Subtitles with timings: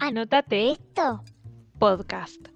[0.00, 1.22] Anótate esto.
[1.78, 2.48] Podcast.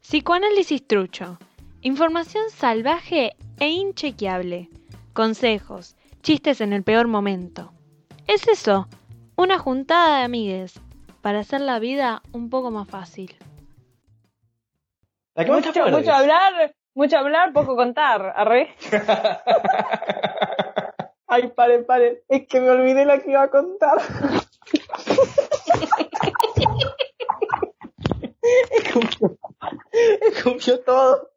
[0.00, 1.38] Psicoanálisis trucho.
[1.80, 4.68] Información salvaje e inchequeable.
[5.12, 5.96] Consejos.
[6.22, 7.72] Chistes en el peor momento.
[8.26, 8.88] Es eso.
[9.36, 10.80] Una juntada de amigues.
[11.22, 13.36] Para hacer la vida un poco más fácil.
[15.34, 16.00] La que más Mucho, acuerdes.
[16.00, 18.32] mucho hablar, mucho hablar, poco contar.
[18.34, 18.74] Arre.
[21.28, 22.24] Ay, pare, pare.
[22.28, 23.98] Es que me olvidé la que iba a contar.
[28.78, 29.38] escupió,
[30.32, 31.28] escupió todo.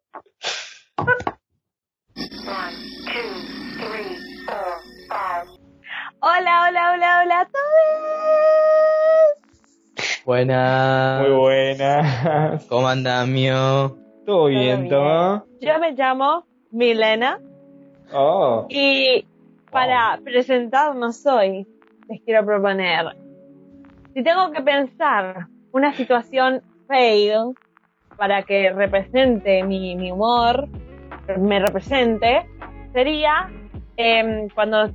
[6.20, 7.64] Hola, hola, hola, hola todos.
[10.24, 11.22] Buenas.
[11.22, 12.64] Muy buenas.
[12.66, 13.96] ¿Cómo anda, mío?
[14.24, 14.88] Todo bien.
[14.88, 15.44] Toma.
[15.60, 17.40] Yo me llamo Milena
[18.14, 18.66] Oh.
[18.68, 19.26] y
[19.70, 21.66] para presentarnos hoy
[22.08, 23.16] les quiero proponer,
[24.12, 27.54] si tengo que pensar una situación fail
[28.16, 30.68] para que represente mi, mi humor,
[31.38, 32.46] me represente,
[32.92, 33.50] sería
[33.96, 34.86] em, cuando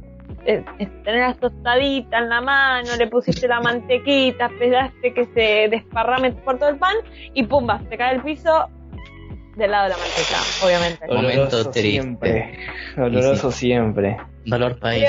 [0.45, 0.63] eh,
[1.03, 6.57] tenés las tostaditas en la mano, le pusiste la mantequita, esperaste que se desparrame por
[6.59, 6.95] todo el pan
[7.33, 8.69] y pumba, te cae el piso
[9.55, 11.07] del lado de la manteca, obviamente.
[11.07, 11.89] Momento Doloroso triste.
[11.91, 12.57] siempre.
[12.95, 14.17] Doloroso siempre.
[14.45, 15.05] Dolor país.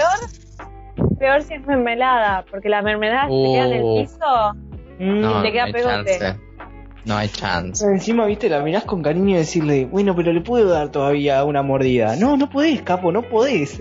[0.97, 4.00] Peor, peor si es mermelada, porque la mermelada se queda en el Uh.
[4.02, 4.55] piso.
[4.98, 6.19] No, te queda no pegote.
[6.19, 6.47] chance.
[7.09, 7.83] No hay chance.
[7.83, 11.42] Pero encima, viste, la mirás con cariño y decirle, bueno, pero le puedo dar todavía
[11.42, 12.17] una mordida.
[12.17, 13.81] No, no podés, capo, no podés.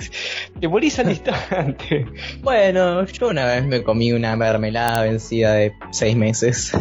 [0.60, 2.06] Te morís al instante.
[2.40, 6.72] Bueno, yo una vez me comí una mermelada vencida de seis meses.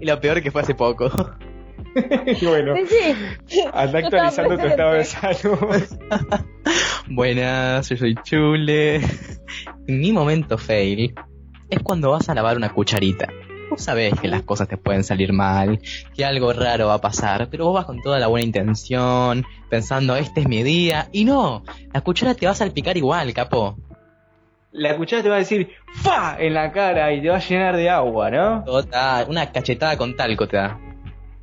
[0.00, 1.10] y lo peor que fue hace poco.
[2.40, 2.74] y bueno,
[3.46, 5.82] Sí, anda actualizando tu estado de salud.
[7.10, 9.02] Buenas, yo soy Chule.
[9.86, 11.14] Mi momento fail
[11.72, 13.28] es cuando vas a lavar una cucharita.
[13.70, 15.80] Vos sabés que las cosas te pueden salir mal,
[16.14, 20.14] que algo raro va a pasar, pero vos vas con toda la buena intención, pensando,
[20.14, 23.78] este es mi día, y no, la cuchara te va a salpicar igual, capo.
[24.72, 25.70] La cuchara te va a decir,
[26.02, 26.36] ¡fa!
[26.38, 28.64] en la cara y te va a llenar de agua, ¿no?
[28.64, 30.78] Total, una cachetada con talco te da.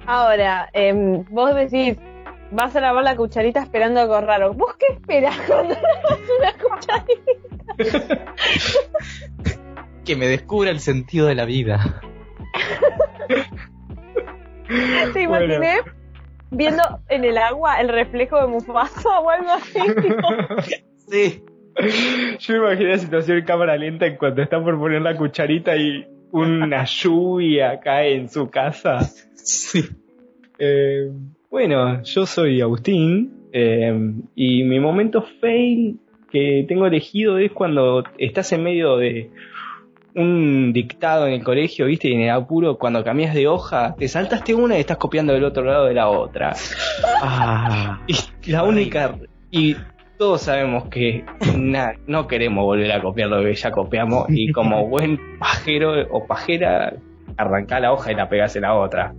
[0.06, 1.97] Ahora, em, vos decís,
[2.51, 4.53] vas a lavar la cucharita esperando algo raro.
[4.53, 7.19] ¿Vos qué esperas cuando lavas una cucharita?
[10.09, 12.02] Que me descubra el sentido de la vida.
[15.14, 15.46] Te Bueno.
[15.46, 15.81] imaginé
[16.50, 19.78] viendo en el agua el reflejo de Mufasa o algo así.
[21.12, 21.44] Sí.
[22.40, 25.78] Yo me imaginé la situación en cámara lenta en cuanto está por poner la cucharita
[25.78, 29.02] y una lluvia cae en su casa.
[29.36, 29.84] Sí.
[30.58, 31.12] Eh,
[31.52, 33.94] bueno, yo soy Agustín eh,
[34.34, 36.00] y mi momento fail
[36.31, 39.30] que tengo elegido es cuando estás en medio de
[40.16, 44.08] un dictado en el colegio, viste, y en el apuro, cuando cambias de hoja, te
[44.08, 46.53] saltaste una y estás copiando del otro lado de la otra.
[47.22, 48.00] Ah.
[48.08, 49.16] Y la única,
[49.52, 49.75] y
[50.18, 51.24] todos sabemos que
[51.56, 56.26] na- no queremos volver a copiar lo que ya copiamos, y como buen pajero o
[56.26, 56.94] pajera,
[57.38, 59.14] arrancá la hoja y la pegás en la otra.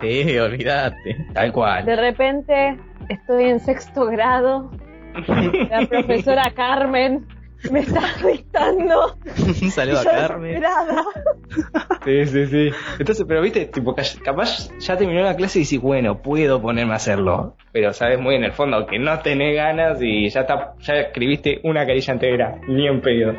[0.00, 1.16] Sí, olvídate.
[1.32, 1.84] Tal cual.
[1.84, 2.76] De repente
[3.08, 4.70] estoy en sexto grado.
[5.70, 7.24] La profesora Carmen
[7.70, 9.16] me está dictando.
[9.62, 10.62] Un saludo a Carmen.
[12.04, 12.70] Sí, sí, sí.
[12.98, 16.92] Entonces, pero viste, tipo, ca- capaz ya terminó la clase y decís, bueno, puedo ponerme
[16.92, 17.56] a hacerlo.
[17.72, 21.60] Pero sabes muy en el fondo que no tenés ganas y ya está, ya escribiste
[21.64, 23.34] una carilla entera, ni en pedo.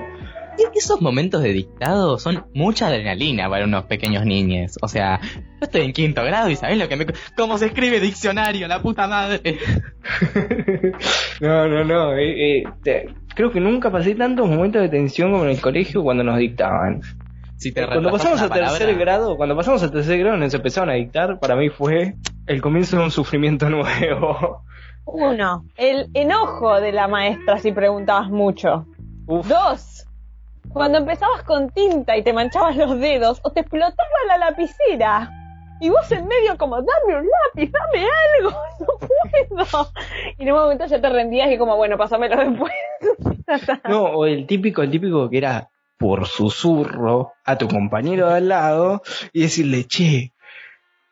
[0.57, 4.77] Y esos momentos de dictado son mucha adrenalina para unos pequeños niños.
[4.81, 7.05] O sea, yo estoy en quinto grado y sabés lo que me...
[7.37, 8.67] ¿Cómo se escribe diccionario?
[8.67, 9.41] La puta madre.
[11.41, 12.13] no, no, no.
[12.15, 16.03] eh, eh, te- creo que nunca pasé tantos momentos de tensión como en el colegio
[16.03, 17.01] cuando nos dictaban.
[17.57, 20.93] Si te Cuando pasamos a tercer grado, cuando pasamos a tercer grado nos empezaron a
[20.93, 22.15] dictar, para mí fue
[22.47, 24.61] el comienzo de un sufrimiento nuevo.
[25.05, 28.87] Uno, el enojo de la maestra si preguntabas mucho.
[29.27, 29.47] Uf.
[29.47, 30.04] Dos,
[30.75, 33.95] cuando empezabas con tinta y te manchabas los dedos o te explotaba
[34.27, 35.31] la lapicera.
[35.79, 38.57] Y vos en medio como, dame un lápiz, dame algo,
[39.51, 39.89] no puedo.
[40.37, 42.73] Y en un momento ya te rendías y como, bueno, pásamelo después.
[43.87, 48.49] No, o el típico, el típico que era por susurro a tu compañero de al
[48.49, 49.01] lado
[49.31, 50.33] y decirle, che,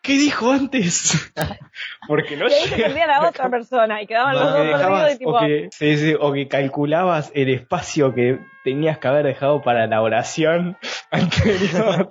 [0.03, 1.33] ¿qué dijo antes?
[2.07, 5.31] Porque no Y se perdía la otra persona y quedaban los dos dejabas- y tipo,
[5.31, 9.87] o, que, sí, sí, o que calculabas el espacio que tenías que haber dejado para
[9.87, 10.77] la oración
[11.11, 12.07] anterior.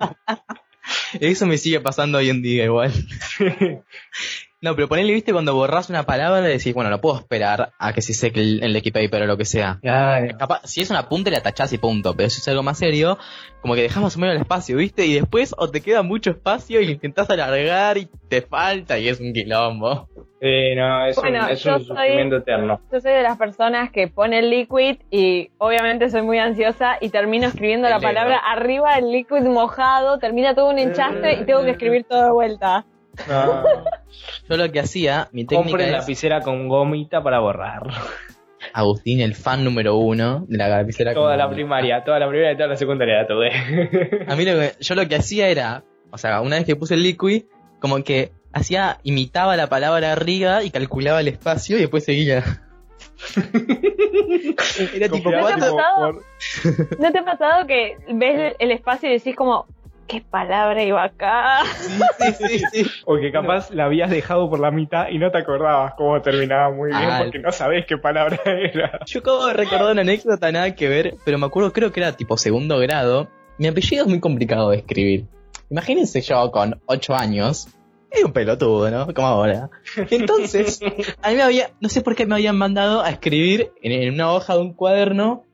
[1.21, 2.91] Eso me sigue pasando hoy en día igual.
[4.63, 7.91] No, pero ponele, viste, cuando borras una palabra y decís, bueno, no puedo esperar a
[7.91, 9.77] que se seque el, el o lo que sea.
[9.83, 12.15] Ay, Capaz, si es una punta, la tachás y punto.
[12.15, 13.17] Pero si es algo más serio,
[13.61, 15.05] como que dejamos más o menos el espacio, ¿viste?
[15.05, 19.09] Y después o te queda mucho espacio y lo intentás alargar y te falta y
[19.09, 20.07] es un quilombo.
[20.39, 22.79] eh, no, es Bueno, un, es yo un soy- sufrimiento eterno.
[22.89, 27.09] Yo soy de las personas que pone el liquid y obviamente soy muy ansiosa y
[27.09, 31.71] termino escribiendo la palabra arriba del liquid mojado, termina todo un enchastre y tengo que
[31.71, 32.85] escribir todo de vuelta.
[33.27, 33.63] No.
[34.49, 37.83] Yo lo que hacía, mi técnica Compren es, lapicera con gomita para borrar.
[38.73, 41.13] Agustín, el fan número uno de la lapicera.
[41.13, 43.51] Toda con- la primaria, toda la primaria y toda la secundaria la tuve.
[44.27, 46.93] A mí lo que, yo lo que hacía era, o sea, una vez que puse
[46.95, 47.43] el liquid,
[47.79, 52.43] como que hacía, imitaba la palabra arriba y calculaba el espacio y después seguía.
[54.93, 56.13] Era tipo Copiaba ¿cuánto- tipo pasado?
[56.13, 59.67] por- ¿No te ha pasado que ves el espacio y decís como,
[60.07, 61.63] qué palabra iba acá?
[62.19, 62.91] Sí, sí, sí, sí.
[63.05, 66.71] O que capaz la habías dejado por la mitad y no te acordabas cómo terminaba
[66.71, 68.99] muy bien Ah, porque no sabés qué palabra era.
[69.05, 72.13] Yo acabo de recordar una anécdota nada que ver, pero me acuerdo, creo que era
[72.13, 73.29] tipo segundo grado.
[73.57, 75.25] Mi apellido es muy complicado de escribir.
[75.69, 77.67] Imagínense yo con 8 años.
[78.11, 79.11] Era un pelotudo, ¿no?
[79.13, 79.69] Como ahora.
[80.11, 80.79] Entonces,
[81.21, 84.13] a mí me había, no sé por qué me habían mandado a escribir en, en
[84.13, 85.45] una hoja de un cuaderno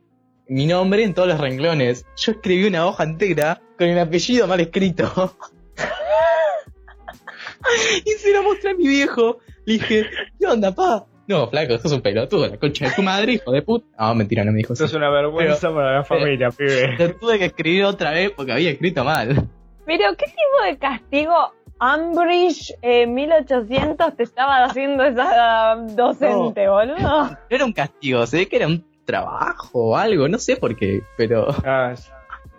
[0.50, 2.04] mi nombre en todos los renglones.
[2.16, 5.34] Yo escribí una hoja entera con el apellido mal escrito.
[8.04, 9.38] y se lo mostré a mi viejo.
[9.64, 10.04] Le dije,
[10.38, 11.06] ¿qué onda, pa?
[11.26, 13.86] No, flaco, sos un pelotudo, la concha de tu madre, hijo de puta.
[13.98, 14.96] No, mentira, no me dijo Eso eso.
[14.96, 16.94] es una vergüenza para la familia, pibe.
[16.98, 19.48] Lo tuve que escribir otra vez porque había escrito mal.
[19.86, 21.34] Pero, ¿qué tipo de castigo
[21.78, 26.98] Ambridge eh, 1800 te estaba haciendo esa docente, boludo?
[26.98, 30.76] No era un castigo, se ve que era un trabajo o algo, no sé por
[30.76, 31.46] qué, pero...
[31.64, 31.94] Ah,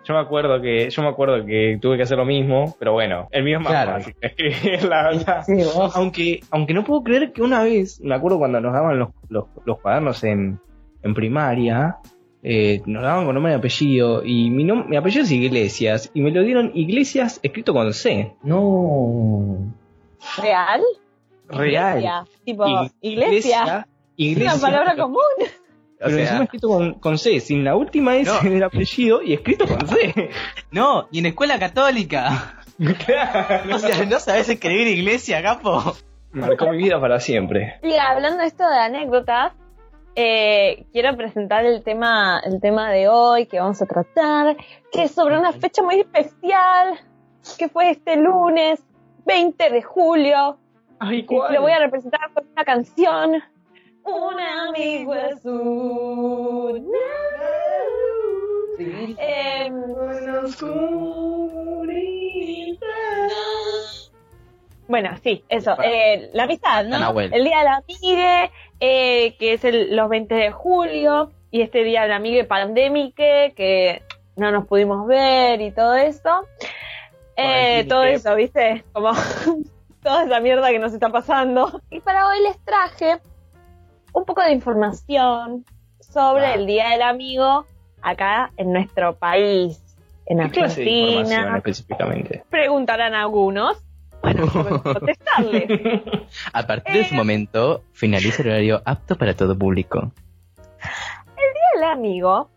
[0.03, 3.27] yo me acuerdo que yo me acuerdo que tuve que hacer lo mismo, pero bueno,
[3.31, 3.92] el mío es más Claro.
[3.94, 5.44] fácil de escribir, la verdad.
[5.95, 9.45] Aunque, aunque no puedo creer que una vez, me acuerdo cuando nos daban los, los,
[9.65, 10.59] los cuadernos en,
[11.03, 11.98] en primaria,
[12.44, 16.21] eh, nos daban con nombre y apellido, y mi, nom- mi apellido es Iglesias, y
[16.21, 18.33] me lo dieron Iglesias escrito con C.
[18.42, 19.57] No...
[20.42, 20.81] ¿Real?
[21.50, 21.97] Real.
[21.97, 22.24] Iglesia.
[22.45, 22.65] Tipo,
[23.01, 23.63] iglesia.
[23.80, 23.86] Es
[24.18, 24.54] Iglesia.
[24.54, 25.19] una palabra común.
[26.01, 28.42] O Pero sea, encima escrito con, con C, sin la última S No.
[28.42, 30.31] en el apellido y escrito con C.
[30.71, 32.57] no, y en escuela católica.
[33.06, 33.75] Claro.
[33.75, 35.95] O sea, no sabes escribir iglesia, capo.
[36.31, 37.75] Marcó mi vida para siempre.
[37.83, 39.53] Y hablando de esto de anécdotas,
[40.15, 44.57] eh, quiero presentar el tema, el tema de hoy que vamos a tratar,
[44.92, 47.00] que es sobre una fecha muy especial,
[47.59, 48.83] que fue este lunes
[49.25, 50.57] 20 de julio.
[51.00, 53.44] Ay, Y lo voy a representar con una canción.
[54.03, 56.92] Un amigo es un...
[58.80, 59.74] Em,
[64.88, 65.77] Bueno, sí, eso.
[65.81, 67.18] Eh, la amistad, ¿no?
[67.19, 68.51] El Día de la Amigue,
[68.81, 73.54] eh, que es el, los 20 de julio, y este Día de la Amigue pandémique,
[73.56, 74.01] que
[74.36, 76.45] no nos pudimos ver y todo eso.
[77.38, 78.83] Eh, todo eso, ¿viste?
[78.92, 79.12] Como
[80.04, 81.81] toda esa mierda que nos está pasando.
[81.89, 83.19] Y para hoy les traje
[84.13, 85.65] un poco de información
[85.99, 86.53] sobre Ah.
[86.55, 87.65] el Día del Amigo
[88.01, 89.81] acá en nuestro país,
[90.25, 91.57] en ¿Qué clase de información Argentina.
[91.57, 92.43] específicamente?
[92.49, 93.83] Preguntarán algunos.
[94.21, 94.45] Bueno,
[94.83, 95.67] contestarles.
[96.53, 100.11] A partir de ese momento, finaliza el horario apto para todo público.
[101.77, 102.49] el amigo,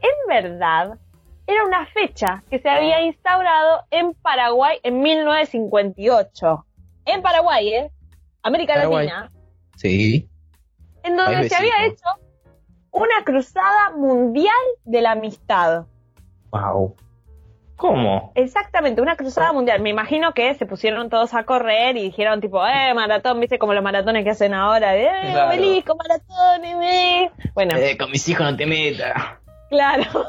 [0.00, 0.98] en verdad,
[1.46, 6.64] era una fecha que se había instaurado en Paraguay en 1958.
[7.06, 7.90] En Paraguay, ¿eh?
[8.42, 9.06] América Paraguay.
[9.06, 9.30] Latina.
[9.76, 10.27] Sí.
[11.02, 12.04] En donde se había hecho
[12.90, 15.84] una cruzada mundial de la amistad.
[16.50, 16.96] Wow.
[17.76, 18.32] ¿Cómo?
[18.34, 19.80] Exactamente, una cruzada mundial.
[19.80, 23.72] Me imagino que se pusieron todos a correr y dijeron tipo, eh, maratón, viste como
[23.72, 25.48] los maratones que hacen ahora, de, eh, Claro.
[25.50, 27.30] obelisco, maratón, eh.
[27.54, 29.14] Bueno, Eh, con mis hijos no te metas.
[29.68, 30.02] claro.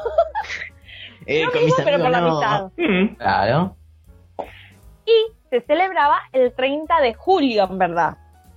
[1.26, 2.26] Eh, Lo con mismo, mis pero por la no.
[2.28, 2.70] amistad.
[2.76, 3.14] Mm.
[3.16, 3.76] Claro.
[5.06, 8.16] y se celebraba el 30 de julio, en verdad.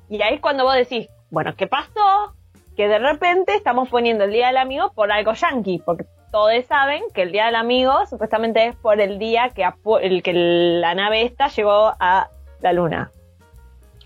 [0.09, 2.33] Y ahí es cuando vos decís, bueno, ¿qué pasó?
[2.77, 7.01] Que de repente estamos poniendo el Día del Amigo por algo yankee, porque todos saben
[7.13, 9.63] que el Día del Amigo supuestamente es por el día que,
[10.01, 12.29] el que la nave esta llegó a
[12.61, 13.11] la luna.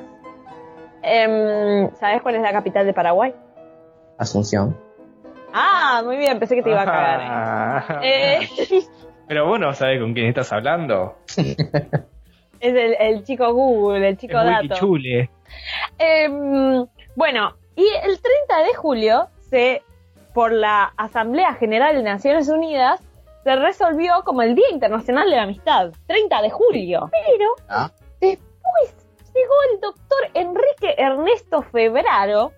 [1.08, 3.34] Em, ¿Sabes cuál es la capital de Paraguay?
[4.18, 4.78] Asunción.
[5.54, 7.20] Ah, muy bien, pensé que te iba a cagar.
[7.24, 8.00] Ah.
[8.04, 8.40] Eh,
[9.28, 11.16] Pero vos no sabés con quién estás hablando.
[11.38, 11.56] Es
[12.60, 14.62] el, el chico Google, el chico Es dato.
[14.64, 15.30] Wikichule.
[15.98, 16.86] Em,
[17.16, 19.82] bueno, y el 30 de julio, se,
[20.34, 23.02] por la Asamblea General de Naciones Unidas,
[23.44, 25.92] se resolvió como el Día Internacional de la Amistad.
[26.08, 27.10] 30 de julio.
[27.12, 27.92] Pero Ah.
[28.20, 29.05] después
[29.36, 32.52] llegó el doctor Enrique Ernesto Febraro,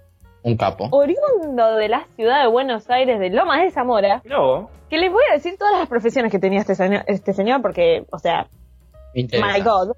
[0.43, 0.87] Un capo.
[0.91, 5.23] oriundo de la ciudad de Buenos Aires, de Lomas de Zamora, No, que les voy
[5.29, 8.47] a decir todas las profesiones que tenía este señor, este señor porque, o sea.
[9.15, 9.93] My God.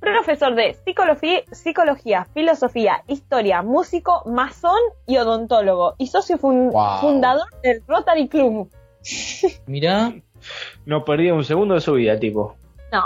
[0.00, 5.94] Profesor de psicología, psicología, filosofía, historia, músico, masón y odontólogo.
[5.98, 7.00] Y socio fun- Wow.
[7.02, 8.70] fundador del Rotary Club.
[9.66, 10.12] Mirá,
[10.86, 12.56] no perdía un segundo de su vida, tipo.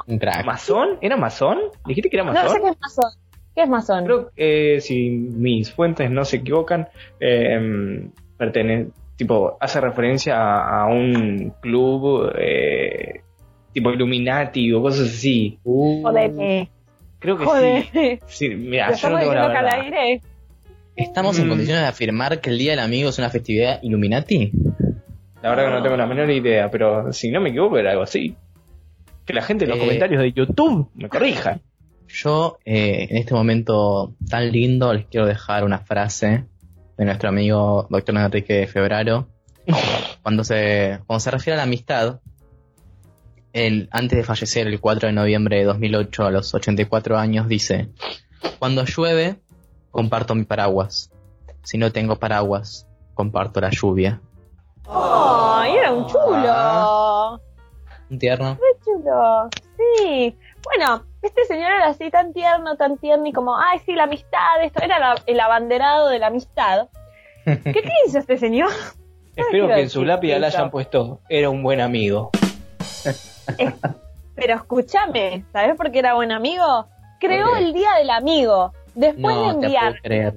[0.06, 0.44] Un crack.
[0.44, 0.98] ¿Masón?
[1.00, 1.58] ¿Era masón?
[1.86, 2.50] ¿Dijiste que era No masón?
[2.52, 3.10] sé qué es masón.
[3.54, 4.04] ¿Qué es masón?
[4.04, 6.88] Creo que eh, si mis fuentes no se equivocan,
[7.20, 13.20] eh, pertene- tipo, hace referencia a, a un club eh,
[13.72, 15.58] tipo Illuminati o cosas así.
[15.64, 16.68] Uh, Joder.
[17.20, 17.84] Creo que Joder.
[17.92, 18.18] sí.
[18.26, 20.20] Sí, mira, ¿Lo yo no estamos tengo la que aire?
[20.96, 21.48] ¿Estamos en Mm.
[21.50, 24.52] condiciones de afirmar que el Día del Amigo es una festividad Illuminati?
[25.42, 28.02] La verdad que no tengo la menor idea, pero si no me equivoco era algo
[28.02, 28.36] así.
[29.26, 29.80] Que la gente en los Eh.
[29.80, 31.60] comentarios de YouTube me corrija.
[32.08, 36.44] Yo, eh, en este momento tan lindo, les quiero dejar una frase
[36.96, 39.28] de nuestro amigo doctor Enrique Febraro.
[40.22, 42.20] Cuando se, cuando se refiere a la amistad,
[43.52, 47.88] él, antes de fallecer el 4 de noviembre de 2008, a los 84 años, dice:
[48.58, 49.36] Cuando llueve,
[49.90, 51.10] comparto mi paraguas.
[51.62, 54.20] Si no tengo paraguas, comparto la lluvia.
[54.88, 56.46] ¡Ay, era un chulo!
[56.48, 57.38] Ah.
[58.10, 58.58] Un tierno.
[59.76, 60.36] Sí.
[60.64, 64.62] Bueno, este señor era así tan tierno, tan tierno y como, ay, sí, la amistad,
[64.62, 64.82] esto.
[64.82, 66.88] Era la- el abanderado de la amistad.
[67.44, 68.70] ¿Qué, hizo este señor?
[69.36, 72.30] Espero que en su lápida le hayan puesto, era un buen amigo.
[74.36, 76.86] Pero escúchame, ¿sabes por qué era buen amigo?
[77.20, 78.72] Creó el Día del Amigo.
[78.94, 80.34] Después de No te enviar, puedo creer.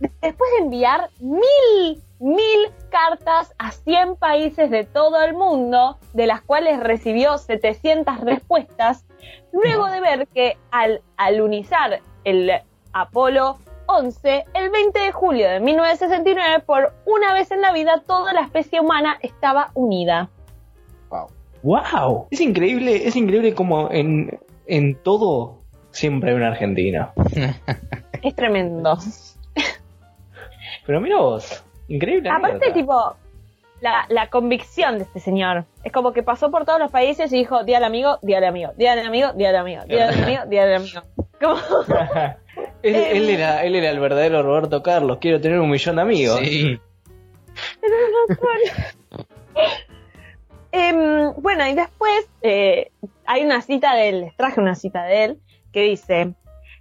[0.00, 6.42] Después de enviar mil, mil cartas a 100 países de todo el mundo, de las
[6.42, 9.04] cuales recibió 700 respuestas,
[9.52, 12.50] luego de ver que al alunizar el
[12.92, 18.32] Apolo 11, el 20 de julio de 1969, por una vez en la vida, toda
[18.32, 20.30] la especie humana estaba unida.
[21.62, 22.28] ¡Wow!
[22.30, 25.58] Es increíble, es increíble como en, en todo
[25.90, 27.12] siempre hay un argentino.
[28.22, 28.98] Es tremendo.
[30.86, 32.28] Pero mira vos, increíble.
[32.30, 32.72] Aparte, anécdota.
[32.74, 33.16] tipo,
[33.80, 35.64] la, la convicción de este señor.
[35.84, 38.48] Es como que pasó por todos los países y dijo, día del amigo, día del
[38.48, 41.02] amigo, día del amigo, día del amigo, día del amigo, día del amigo.
[41.40, 41.56] Como,
[42.82, 45.18] él, Eh, él era, él era el verdadero Roberto Carlos.
[45.20, 46.38] Quiero tener un millón de amigos.
[46.40, 46.78] Sí.
[50.72, 52.90] Em, bueno, y después eh,
[53.24, 55.38] hay una cita de él, les traje una cita de él,
[55.72, 56.34] que dice,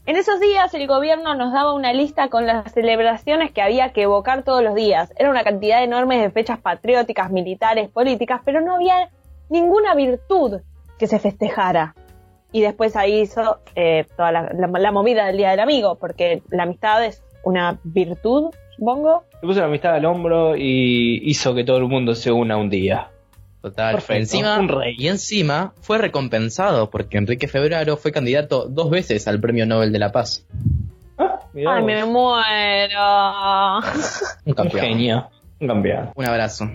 [0.05, 4.03] en esos días el gobierno nos daba una lista con las celebraciones que había que
[4.03, 5.11] evocar todos los días.
[5.17, 9.09] Era una cantidad enorme de fechas patrióticas, militares, políticas, pero no había
[9.49, 10.61] ninguna virtud
[10.99, 11.95] que se festejara.
[12.51, 17.03] Y después ahí hizo eh, toda la, movida del Día del Amigo, porque la amistad
[17.03, 19.23] es una virtud, supongo.
[19.41, 22.69] Le puso la amistad al hombro y hizo que todo el mundo se una un
[22.69, 23.09] día.
[23.65, 23.95] Total.
[23.95, 24.93] Perfecto, Encima, un rey.
[24.95, 29.97] Y encima fue recompensado porque Enrique Febraro fue candidato dos veces al Premio Nobel de
[29.97, 30.45] la Paz.
[31.17, 33.79] Ah, Ay, me muero.
[33.79, 34.85] Un Un campeón.
[34.85, 35.29] genio.
[35.59, 36.11] Un campeón.
[36.13, 36.69] Un abrazo.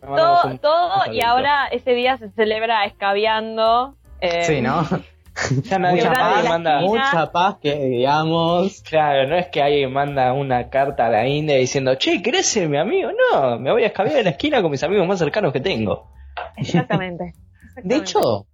[0.00, 3.96] Todo, un- todo un y ahora ese día se celebra escabeando.
[4.20, 4.86] eh, Sí, ¿no?
[5.64, 6.48] Ya nadie Mucha paz.
[6.48, 6.80] manda.
[6.80, 8.82] Mucha paz que digamos.
[8.82, 12.68] Claro, no es que alguien manda una carta a la India diciendo, che, ¿querés ser
[12.68, 13.10] mi amigo?
[13.32, 16.10] No, me voy a escabear en la esquina con mis amigos más cercanos que tengo.
[16.56, 17.34] Exactamente.
[17.82, 18.46] De hecho,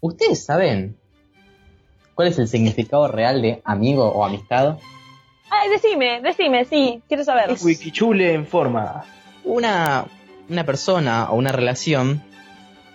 [0.00, 0.96] ¿ustedes saben
[2.14, 4.78] cuál es el significado real de amigo o amistad?
[5.50, 7.54] Ay, decime, decime, sí, quiero saber.
[7.62, 9.04] Wikichule en forma.
[9.44, 10.06] Una,
[10.48, 12.22] una persona o una relación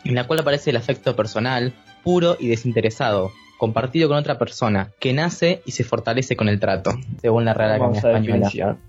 [0.03, 5.13] en la cual aparece el afecto personal, puro y desinteresado, compartido con otra persona, que
[5.13, 6.91] nace y se fortalece con el trato,
[7.21, 8.35] según la Real Academia Hermosa Española.
[8.35, 8.79] definición.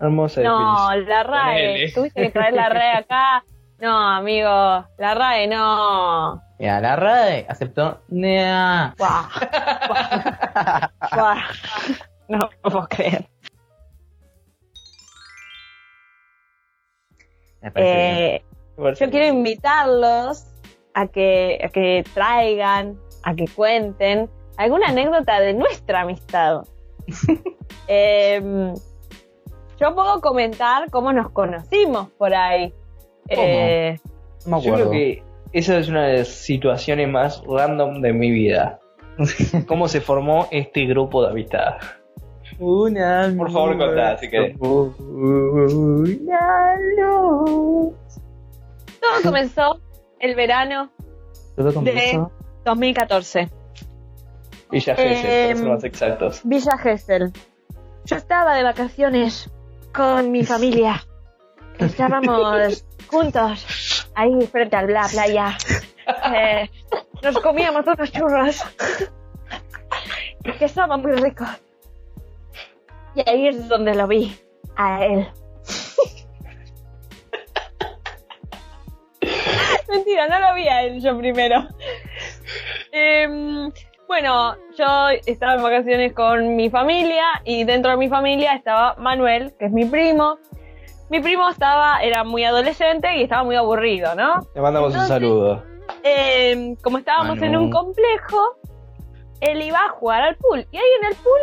[0.00, 1.92] Hermosa No, la RAE.
[1.92, 3.44] Tuviste que traer la RAE acá.
[3.80, 4.48] No, amigo,
[4.98, 6.42] la RAE no.
[6.58, 8.00] Mira, la RAE aceptó.
[8.08, 8.94] Buah.
[8.98, 9.28] Buah.
[11.14, 11.42] Buah.
[12.28, 13.26] No, no puedo creer.
[17.74, 18.42] Eh,
[19.00, 20.44] yo quiero invitarlos
[20.98, 26.62] a que, a que traigan, a que cuenten alguna anécdota de nuestra amistad.
[27.90, 28.74] Em,
[29.80, 32.70] yo puedo comentar cómo nos conocimos por ahí.
[33.34, 33.42] ¿Cómo?
[33.42, 33.98] Eh,
[34.44, 34.90] No me Yo acuerdo.
[34.90, 38.78] creo que esa es una de las situaciones más random de mi vida.
[39.66, 41.76] cómo se formó este grupo de amistad.
[42.58, 44.56] Una Por favor, contá, si querés.
[44.60, 47.94] Una luz.
[49.00, 49.80] Todo comenzó
[50.20, 50.90] el verano
[51.56, 52.32] comenzó.
[52.64, 53.50] 2014.
[54.70, 56.40] Villa Gesell, para ser más exactos.
[56.44, 57.32] Villa Gesell.
[58.04, 59.50] Yo estaba de vacaciones
[59.94, 61.02] con mi familia.
[61.78, 65.56] Estábamos juntos ahí frente a la playa.
[66.34, 66.70] Eh,
[67.22, 68.64] nos comíamos unos churros
[70.58, 71.48] que estaban muy ricos.
[73.14, 74.36] Y ahí es donde lo vi
[74.76, 75.28] a él.
[79.88, 81.66] Mentira, no lo vi a él yo primero.
[82.92, 83.70] Em,
[84.06, 84.86] bueno, yo
[85.26, 89.72] estaba en vacaciones con mi familia y dentro de mi familia estaba Manuel, que es
[89.72, 90.38] mi primo.
[91.10, 94.46] Mi primo estaba, era muy adolescente y estaba muy aburrido, ¿no?
[94.54, 95.62] Le mandamos un saludo.
[96.02, 97.46] Eh, como estábamos Manu.
[97.46, 98.58] en un complejo,
[99.40, 100.66] él iba a jugar al pool.
[100.70, 101.40] Y ahí en el pool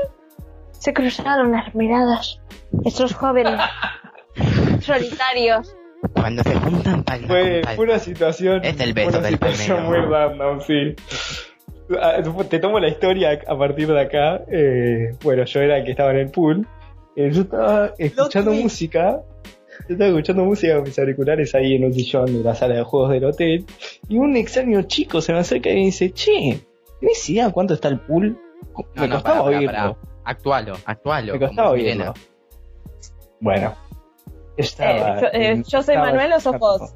[0.72, 2.40] se cruzaron las miradas.
[2.84, 3.60] Estos jóvenes
[4.82, 5.76] solitarios.
[6.26, 7.76] Cuando se juntan palma Fue, con palma.
[7.76, 8.66] fue una situación.
[8.66, 10.02] Es el fue beso una del situación palmero.
[10.08, 10.96] muy random, sí.
[12.02, 12.16] Ah,
[12.50, 14.42] Te tomo la historia a partir de acá.
[14.52, 16.68] Eh, bueno, yo era el que estaba en el pool.
[17.16, 19.22] Eh, yo estaba escuchando música.
[19.88, 22.82] Yo estaba escuchando música con mis auriculares ahí en un sillón de la sala de
[22.82, 23.64] juegos del hotel.
[24.10, 26.60] Y un extraño chico se me acerca y me dice: Che,
[27.02, 28.36] ¿tienes idea cuánto está el pool?
[28.96, 29.98] Me no, costaba pará, oírlo.
[30.24, 31.34] Actualo, actualo.
[31.34, 32.16] Me costaba oírlo.
[33.40, 33.76] Bueno.
[34.58, 36.96] Estaba, Eh, yo- eh, ¿yo soy estaba Manuel o sos vos?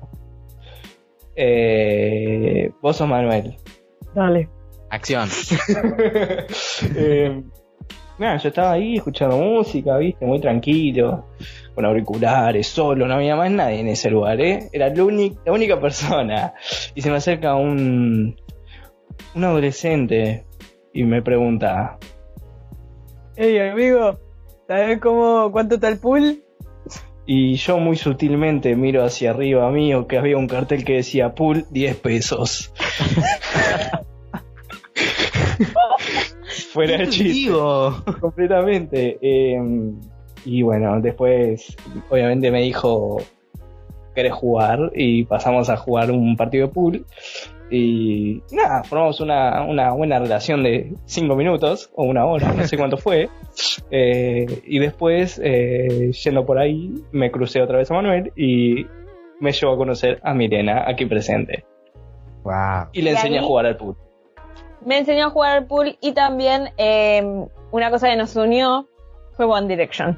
[1.35, 3.57] Eh, vos sos Manuel.
[4.13, 4.49] Dale.
[4.89, 5.29] Acción.
[6.95, 7.43] eh,
[8.17, 11.27] nada, yo estaba ahí escuchando música, viste, muy tranquilo,
[11.75, 14.67] con auriculares, solo, no había más nadie en ese lugar, ¿eh?
[14.73, 16.53] Era la, uni- la única persona.
[16.95, 18.35] Y se me acerca un,
[19.35, 20.45] un adolescente
[20.93, 21.97] y me pregunta,
[23.35, 24.19] Hey, amigo,
[24.67, 26.43] ¿sabes cómo, cuánto está el pool?
[27.31, 31.67] Y yo muy sutilmente miro hacia arriba mío que había un cartel que decía pool
[31.69, 32.73] 10 pesos.
[36.73, 37.51] Fuera de chiste.
[38.19, 39.19] Completamente.
[39.21, 39.61] eh,
[40.43, 41.77] y bueno, después
[42.09, 43.21] obviamente me dijo,
[44.15, 44.91] ¿querés jugar?
[44.95, 47.05] Y pasamos a jugar un partido de pool.
[47.71, 52.77] Y nada, formamos una, una buena relación de cinco minutos o una hora, no sé
[52.77, 53.29] cuánto fue.
[53.91, 58.85] Eh, y después, eh, yendo por ahí, me crucé otra vez a Manuel y
[59.41, 61.65] me llevó a conocer a Milena aquí presente.
[62.43, 62.89] Wow.
[62.93, 63.97] Y le ¿Y enseñé a jugar al pool.
[64.85, 67.21] Me enseñó a jugar al pool y también eh,
[67.71, 68.87] una cosa que nos unió
[69.33, 70.17] fue One Direction.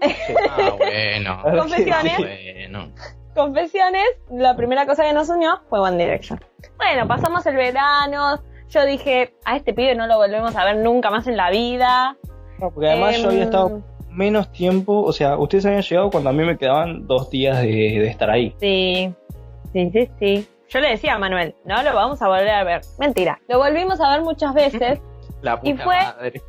[0.00, 1.42] Ah, bueno.
[1.58, 2.18] Confesiones.
[2.18, 2.92] Bueno.
[3.34, 6.40] Confesiones, la primera cosa que nos unió fue One Direction.
[6.76, 8.40] Bueno, pasamos el verano.
[8.68, 12.16] Yo dije, a este pibe no lo volvemos a ver nunca más en la vida.
[12.58, 16.30] No, porque además yo había Em, estado menos tiempo, o sea, ustedes habían llegado cuando
[16.30, 18.54] a mí me quedaban dos días de, de estar ahí.
[18.60, 19.12] Sí,
[19.72, 20.48] sí, sí, sí.
[20.68, 22.80] Yo le decía a Manuel, no lo vamos a volver a ver.
[22.98, 25.00] Mentira, lo volvimos a ver muchas veces
[25.42, 26.42] La Y puta fue- madre.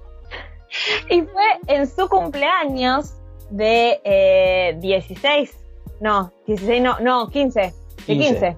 [1.10, 3.14] y fue en su cumpleaños
[3.50, 5.58] de eh, 16.
[6.02, 7.60] No, 16 no, no, 15.
[7.62, 7.74] De
[8.06, 8.18] 15.
[8.18, 8.58] 15.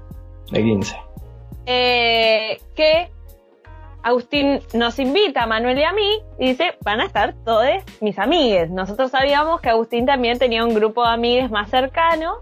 [0.51, 0.95] De 15.
[1.65, 3.11] eh, que
[4.01, 7.67] Agustín nos invita a Manuel y a mí y dice, van a estar todos
[8.01, 8.69] mis amigues.
[8.71, 12.37] Nosotros sabíamos que Agustín también tenía un grupo de amigues más cercano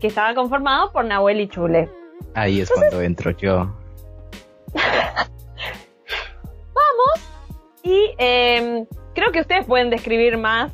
[0.00, 1.88] que estaba conformado por Nahuel y Chule.
[2.34, 3.70] Ahí es cuando entro yo.
[7.82, 8.84] Y eh,
[9.14, 10.72] creo que ustedes pueden describir más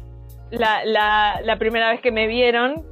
[0.51, 2.85] la, la, la primera vez que me vieron,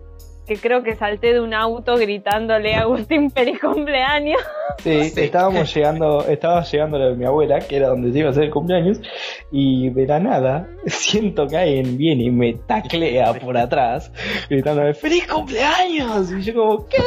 [0.46, 4.40] que creo que salté de un auto gritándole a Agustín feliz cumpleaños.
[4.83, 5.20] Sí, Sí.
[5.22, 8.44] estábamos llegando, estaba llegando la de mi abuela, que era donde se iba a hacer
[8.44, 9.00] el cumpleaños,
[9.50, 14.12] y de la nada siento que alguien viene y me taclea por atrás,
[14.50, 16.30] gritándome ¡Feliz cumpleaños!
[16.33, 16.98] Y yo como, ¿qué?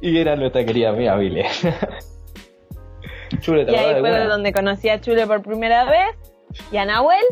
[0.00, 1.46] y era nuestra querida amiga Vile.
[3.40, 4.24] Chule, ¿te Y ahí de fue alguna?
[4.28, 6.14] donde conocí a Chule por primera vez
[6.70, 7.24] y a Nahuel.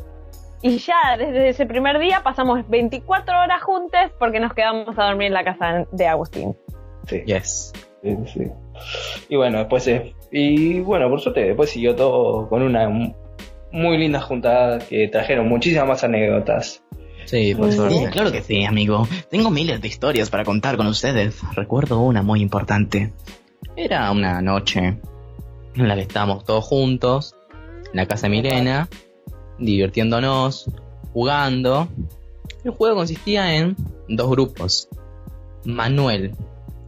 [0.66, 5.26] Y ya desde ese primer día pasamos 24 horas juntos porque nos quedamos a dormir
[5.26, 6.56] en la casa de Agustín.
[7.06, 7.22] Sí.
[7.26, 7.70] Yes.
[8.02, 8.40] Sí, sí.
[9.28, 12.88] Y bueno, después eh, y bueno, por suerte después siguió todo con una
[13.72, 16.82] muy linda juntada que trajeron muchísimas más anécdotas.
[17.26, 17.98] Sí, por Sí, suerte.
[17.98, 19.06] Sí, claro que sí, amigo.
[19.30, 21.42] Tengo miles de historias para contar con ustedes.
[21.54, 23.12] Recuerdo una muy importante.
[23.76, 24.98] Era una noche
[25.74, 27.36] en la que estábamos todos juntos,
[27.92, 28.88] en la casa de Milena,
[29.58, 30.70] divirtiéndonos,
[31.12, 31.88] jugando.
[32.64, 33.76] El juego consistía en
[34.08, 34.88] dos grupos.
[35.64, 36.32] Manuel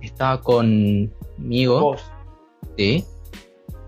[0.01, 1.81] estaba conmigo.
[1.81, 2.03] Vos,
[2.77, 3.05] ¿sí?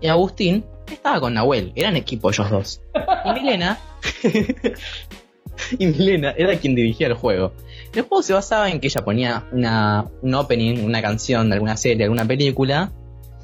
[0.01, 2.81] Y Agustín estaba con Nahuel, eran equipo ellos dos.
[3.25, 3.79] Y Milena,
[5.77, 7.53] y Milena era quien dirigía el juego.
[7.93, 11.75] El juego se basaba en que ella ponía una, un opening, una canción de alguna
[11.75, 12.91] serie, alguna película,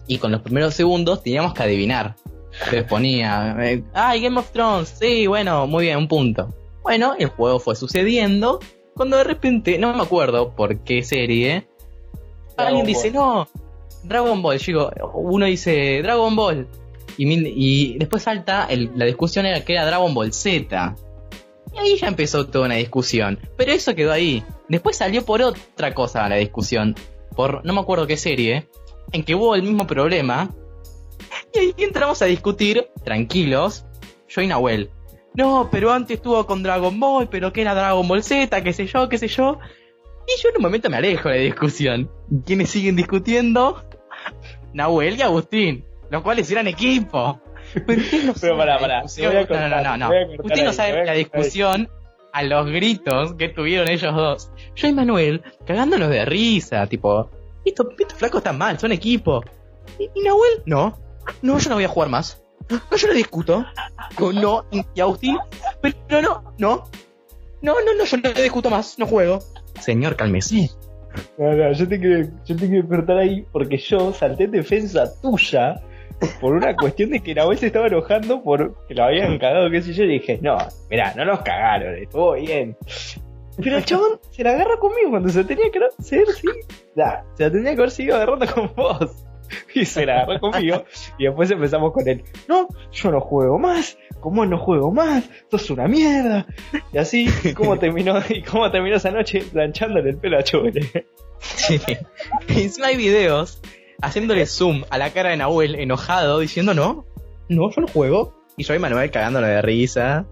[0.07, 2.15] y con los primeros segundos teníamos que adivinar.
[2.57, 4.89] Entonces ponía, eh, ¡ay, Game of Thrones!
[4.99, 6.53] Sí, bueno, muy bien, un punto.
[6.83, 8.59] Bueno, el juego fue sucediendo,
[8.95, 11.67] cuando de repente, no me acuerdo por qué serie,
[12.57, 13.47] alguien dice, no,
[14.03, 14.57] Dragon Ball.
[14.59, 16.67] Digo, uno dice Dragon Ball.
[17.17, 20.95] Y, mil- y después salta, el- la discusión era que era Dragon Ball Z.
[21.73, 23.39] Y ahí ya empezó toda una discusión.
[23.57, 24.43] Pero eso quedó ahí.
[24.69, 26.95] Después salió por otra cosa la discusión.
[27.35, 28.67] Por no me acuerdo qué serie.
[29.11, 30.53] En que hubo el mismo problema.
[31.53, 33.85] Y ahí entramos a discutir, tranquilos,
[34.27, 34.91] yo y Nahuel.
[35.35, 38.87] No, pero antes estuvo con Dragon Ball, pero que era Dragon Ball Z, qué sé
[38.87, 39.59] yo, qué sé yo.
[40.27, 42.09] Y yo en un momento me alejo de la discusión.
[42.45, 43.83] ¿Quiénes siguen discutiendo?
[44.73, 47.41] Nahuel y Agustín, los cuales eran equipo.
[47.85, 50.09] Pero no Pero pará, pará, a No, no, no, no.
[50.43, 51.89] Usted no sabe la discusión
[52.31, 54.51] a los gritos que tuvieron ellos dos.
[54.75, 57.29] Yo y Manuel cagándonos de risa, tipo,
[57.63, 59.43] estos, estos flacos están mal, son equipo.
[59.99, 60.97] Y, y Nahuel, no,
[61.41, 62.41] no, yo no voy a jugar más.
[62.69, 63.65] No, yo no discuto.
[64.11, 65.37] Digo, no, y Agustín,
[65.81, 66.83] pero no, no.
[67.61, 69.39] No, no, no, yo no discuto más, no juego.
[69.79, 70.69] Señor, cálmese.
[71.37, 75.05] No, no, yo te quiero, yo te quiero cortar ahí porque yo salté en defensa
[75.21, 75.81] tuya
[76.39, 79.81] por una cuestión de que Nahuel se estaba enojando por que lo habían cagado, qué
[79.81, 80.57] sé yo, y dije, no,
[80.89, 82.77] mirá, no nos cagaron, estuvo bien.
[83.57, 86.47] Pero el chabón se la agarra conmigo cuando se tenía que hacer, sí.
[86.95, 89.25] Nah, se la tenía que haber seguido agarrando con vos.
[89.73, 90.85] Y se la agarró conmigo.
[91.17, 92.23] Y después empezamos con él.
[92.47, 93.97] No, yo no juego más.
[94.19, 95.29] ¿Cómo no juego más?
[95.51, 96.45] Sos una mierda.
[96.93, 99.43] Y así, ¿cómo terminó, y cómo terminó esa noche?
[99.51, 101.05] Planchándole el pelo a Chole.
[101.39, 101.79] Sí.
[102.47, 103.61] Encima hay videos
[104.01, 107.05] haciéndole zoom a la cara de Nahuel enojado diciendo no,
[107.49, 108.33] no, yo no juego.
[108.57, 110.25] Y yo y Manuel cagándolo de risa.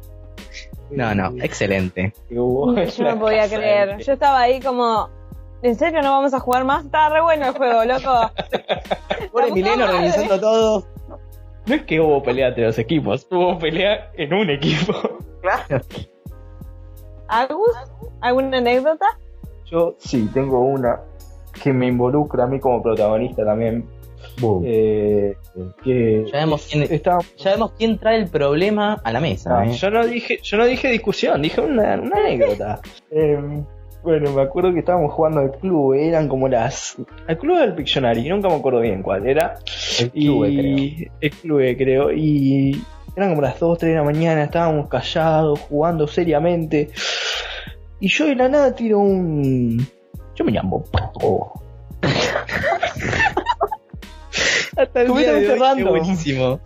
[0.92, 2.14] No, no, excelente.
[2.30, 3.98] Yo no podía creer.
[4.00, 5.10] Yo estaba ahí como,
[5.64, 6.86] ¿en serio no vamos a jugar más?
[6.86, 8.32] Está re bueno el juego, loco.
[9.32, 9.84] Pobre madre.
[9.84, 10.86] organizando todo.
[11.66, 14.94] No es que hubo pelea entre los equipos, hubo pelea en un equipo.
[15.42, 15.84] Claro.
[17.28, 17.76] ¿Agus?
[18.22, 19.06] ¿Alguna anécdota?
[19.66, 21.00] Yo sí, tengo una
[21.64, 23.88] que me involucra a mí como protagonista también.
[24.66, 25.36] Eh,
[25.84, 29.60] que Ya vemos quién- estaba- Ya vemos quién trae el problema a la mesa.
[29.60, 29.72] Ah, ¿eh?
[29.74, 32.80] yo no dije, yo no dije discusión, dije una, una anécdota.
[33.12, 33.64] Eh,
[34.04, 36.98] bueno, me acuerdo que estábamos jugando al club, eran como las.
[37.28, 39.58] Al club del Pictionary, nunca me acuerdo bien cuál era.
[40.00, 42.12] El club, y, El club, creo.
[42.12, 42.84] Y
[43.16, 46.90] eran como las 2, 3 de la mañana, estábamos callados, jugando seriamente.
[48.00, 49.88] Y yo de la nada tiro un.
[50.36, 51.64] Yo me llamo Paco.
[54.76, 56.60] Hasta el día de hoy, qué buenísimo.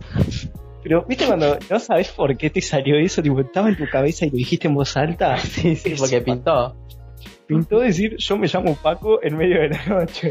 [0.82, 3.22] Pero, ¿viste cuando no sabes por qué te salió eso?
[3.22, 5.36] Tipo, estaba en tu cabeza y lo dijiste en voz alta.
[5.42, 6.76] Sí, sí, porque pintó.
[7.48, 10.30] Pintó decir, yo me llamo Paco en medio de la noche.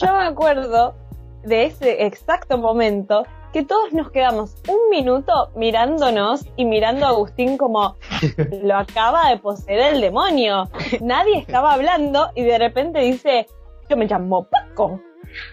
[0.00, 0.96] Yo me acuerdo
[1.44, 7.58] de ese exacto momento que todos nos quedamos un minuto mirándonos y mirando a Agustín
[7.58, 7.96] como
[8.62, 10.70] lo acaba de poseer el demonio.
[11.00, 13.46] Nadie estaba hablando y de repente dice,
[13.88, 15.00] yo me llamo Paco.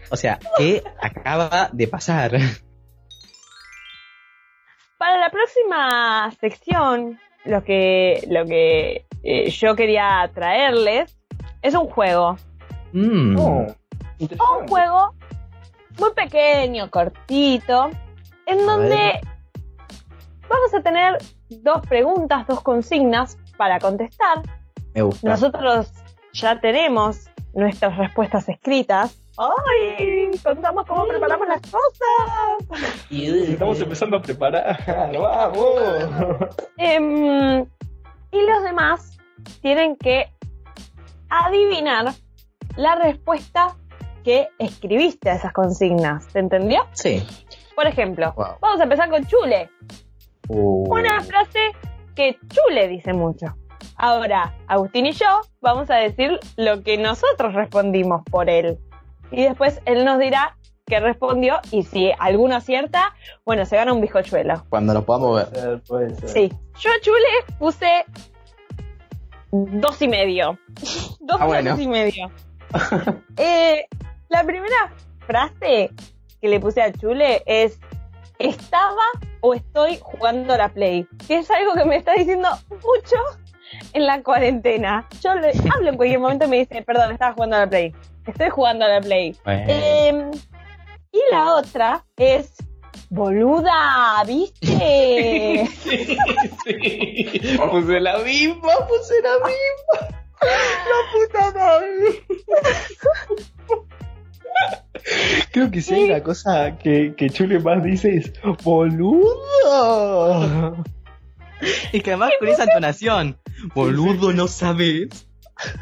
[0.09, 2.31] O sea, ¿qué acaba de pasar?
[4.97, 11.17] Para la próxima sección, lo que, lo que eh, yo quería traerles
[11.61, 12.37] es un juego.
[12.93, 13.37] Mm.
[13.39, 13.65] Oh,
[14.19, 15.13] Un juego
[15.99, 17.89] muy pequeño, cortito,
[18.45, 19.21] en A donde ver.
[20.47, 21.17] vamos a tener
[21.49, 24.41] dos preguntas, dos consignas para contestar.
[24.93, 25.29] Me gusta.
[25.29, 25.91] Nosotros
[26.33, 29.21] ya tenemos nuestras respuestas escritas.
[29.37, 30.31] ¡Ay!
[30.43, 32.81] Contamos cómo preparamos las cosas.
[33.11, 34.79] Estamos empezando a preparar.
[35.19, 36.49] ¡Vamos!
[36.77, 37.65] Em,
[38.31, 39.17] y los demás
[39.61, 40.31] tienen que
[41.29, 42.13] adivinar
[42.75, 43.75] la respuesta
[44.23, 46.25] que escribiste a esas consignas.
[46.25, 46.85] ¿Se entendió?
[46.93, 47.25] Sí.
[47.75, 48.57] Por ejemplo, Wow.
[48.61, 49.69] vamos a empezar con Chule.
[50.49, 51.59] Uh, Una frase
[52.15, 53.47] que Chule dice mucho.
[53.95, 58.77] Ahora, Agustín y yo vamos a decir lo que nosotros respondimos por él.
[59.31, 60.55] Y después él nos dirá
[60.87, 63.13] qué respondió y si alguno acierta,
[63.45, 64.63] bueno, se gana un bizcochuelo.
[64.69, 65.47] Cuando lo podamos ver.
[65.49, 66.29] Puede ser, puede ser.
[66.29, 66.53] Sí.
[66.79, 68.05] Yo a Chule puse
[69.51, 70.57] dos y medio.
[71.19, 71.61] Dos Ah, bueno.
[71.75, 72.31] platos y medio.
[73.37, 73.85] Eh,
[74.29, 74.93] la primera
[75.25, 75.91] frase
[76.41, 77.79] que le puse a Chule es
[78.39, 79.03] estaba
[79.41, 83.15] o estoy jugando a la Play, que es algo que me está diciendo mucho
[83.93, 85.07] en la cuarentena.
[85.21, 87.93] Yo le hablo en cualquier momento y me dice, perdón, estaba jugando a la Play.
[88.25, 89.35] Estoy jugando a la Play.
[89.43, 89.63] Bueno.
[89.67, 90.31] Eh,
[91.11, 92.53] y la otra es
[93.09, 95.69] boluda, ¿viste?
[95.83, 96.17] Sí,
[96.63, 97.57] sí.
[97.71, 99.99] Puse la misma, puse la misma.
[100.41, 102.23] La puta madre.
[105.51, 109.25] Creo que si hay una cosa que, que Chule más dice es boludo.
[111.91, 113.39] Y que además con esa entonación,
[113.73, 115.27] boludo, no sabes.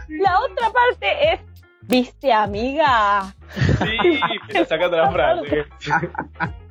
[0.07, 1.41] La otra parte es,
[1.87, 3.33] ¿viste, amiga?
[3.55, 5.65] Sí, pero sacando la frase.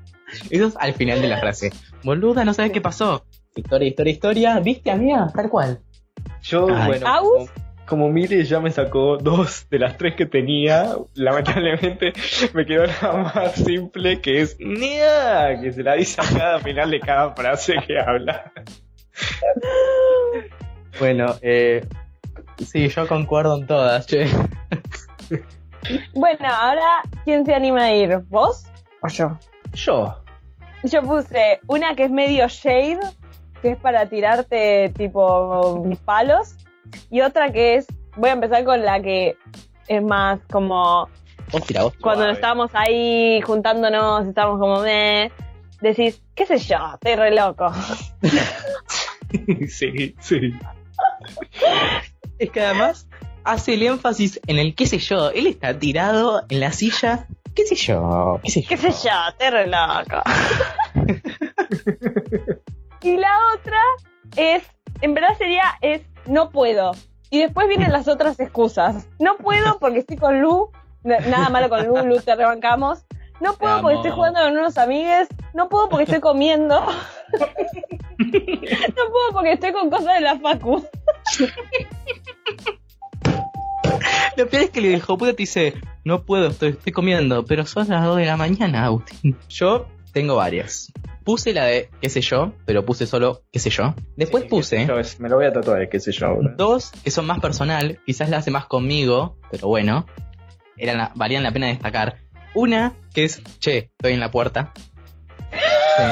[0.50, 1.70] Eso es al final de la frase.
[2.02, 3.24] Boluda, no sabes qué pasó.
[3.54, 4.60] Historia, historia, historia.
[4.60, 5.30] ¿Viste, amiga?
[5.34, 5.80] Tal cual.
[6.42, 6.86] Yo, Ay.
[6.86, 7.50] bueno, Aus.
[7.86, 12.12] como, como Mire ya me sacó dos de las tres que tenía, lamentablemente
[12.52, 16.90] me quedó la más simple que es Nia, que se la dice a cada final
[16.90, 18.52] de cada frase que habla.
[20.98, 21.86] Bueno, eh,
[22.58, 24.26] sí, yo concuerdo en todas, che.
[26.14, 28.18] Bueno, ahora, ¿quién se anima a ir?
[28.30, 28.64] ¿Vos
[29.04, 29.38] o yo?
[29.74, 30.14] Yo.
[30.82, 33.00] Yo puse una que es medio shade,
[33.62, 36.56] que es para tirarte tipo palos,
[37.10, 37.86] y otra que es,
[38.16, 39.36] voy a empezar con la que
[39.88, 41.08] es más como
[41.52, 41.94] Vos tira, vos.
[42.00, 45.30] cuando estábamos ahí juntándonos, estábamos como meh,
[45.80, 47.72] decís, qué sé yo, estoy re loco.
[49.68, 50.54] sí, sí.
[52.38, 53.08] Es que además
[53.44, 55.30] hace el énfasis en el qué sé yo.
[55.30, 57.26] Él está tirado en la silla.
[57.54, 58.40] ¿Qué sé yo?
[58.42, 58.68] ¿Qué sé yo?
[58.68, 60.22] qué sé yo, estoy re loco.
[63.02, 63.80] y la otra
[64.36, 64.64] es,
[65.00, 66.92] en verdad sería, es no puedo.
[67.30, 69.06] Y después vienen las otras excusas.
[69.18, 70.70] No puedo porque estoy con Lu,
[71.04, 73.04] nada malo con Lu, Lu te rebancamos.
[73.40, 75.28] No puedo porque estoy jugando con unos amigues.
[75.54, 76.80] No puedo porque estoy comiendo.
[77.36, 77.46] no
[78.18, 80.84] puedo porque estoy con cosas de la facu.
[84.36, 87.64] Lo peor es que el hijo puta te dice, no puedo, estoy, estoy comiendo, pero
[87.66, 89.36] son las 2 de la mañana, Agustín.
[89.48, 90.92] Yo tengo varias.
[91.24, 93.94] Puse la de qué sé yo, pero puse solo qué sé yo.
[94.16, 96.26] Después Sí, puse yo, es- me lo voy a tatuar, qué sé yo.
[96.26, 96.54] ahora.
[96.56, 100.06] dos que son más personal, quizás la hace más conmigo, pero bueno,
[100.76, 102.18] eran valían la pena destacar.
[102.54, 104.72] Una que es, che, estoy en la puerta.
[105.50, 106.02] Sí.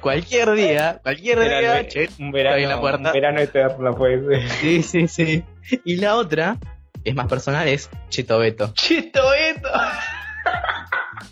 [0.00, 3.08] cualquier día, cualquier día, che, un verano, estoy en la puerta.
[3.08, 4.52] un verano eterno, pues.
[4.60, 5.44] Sí, sí, sí.
[5.84, 6.58] Y la otra,
[7.04, 8.72] es más personal, es Cheto Beto.
[8.74, 9.68] Chito esto.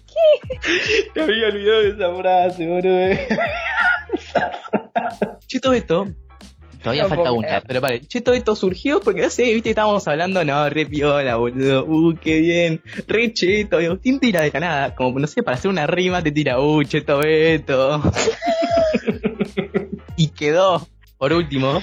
[0.06, 1.10] ¿Qué?
[1.14, 3.16] Te había olvidado de esa frase, boludo.
[5.46, 6.08] Cheto Beto,
[6.82, 10.06] todavía No falta puedo una, pero vale, Cheto Beto surgió porque no sé, viste, estábamos
[10.08, 14.60] hablando, no, re piola, boludo, uh, qué bien, re cheto, y Agustín tira de la
[14.60, 18.02] nada, como no sé, para hacer una rima te tira, uh, Cheto Beto.
[20.16, 20.86] y quedó,
[21.18, 21.80] por último,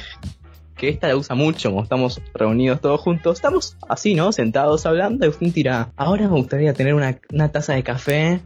[0.76, 4.32] que esta la usa mucho, como estamos reunidos todos juntos, estamos así, ¿no?
[4.32, 8.40] Sentados hablando, y Agustín tira, ahora me gustaría tener una, una taza de café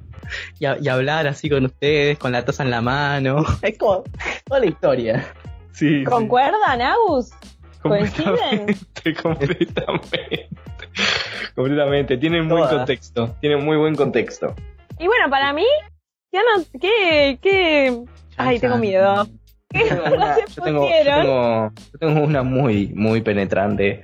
[0.60, 3.46] y, a- y hablar así con ustedes, con la taza en la mano.
[3.62, 4.04] Es como
[4.46, 5.34] toda la historia.
[5.74, 6.04] Sí, sí.
[6.06, 7.32] ¿Concuerdan, Agus?
[7.82, 8.34] ¿Coinciden?
[8.34, 10.50] Completamente, completamente.
[11.56, 12.18] Completamente.
[12.18, 13.36] Tienen buen contexto.
[13.42, 14.56] Tienen muy buen contexto.
[15.00, 15.66] Y bueno, para mí,
[16.32, 17.98] ya no, ¿qué, qué?
[18.38, 19.28] Ay, tengo miedo.
[19.70, 21.22] ¿Qué Yo tengo, una, yo, tengo, yo, pusieron?
[21.22, 24.02] tengo, yo tengo una muy, muy penetrante.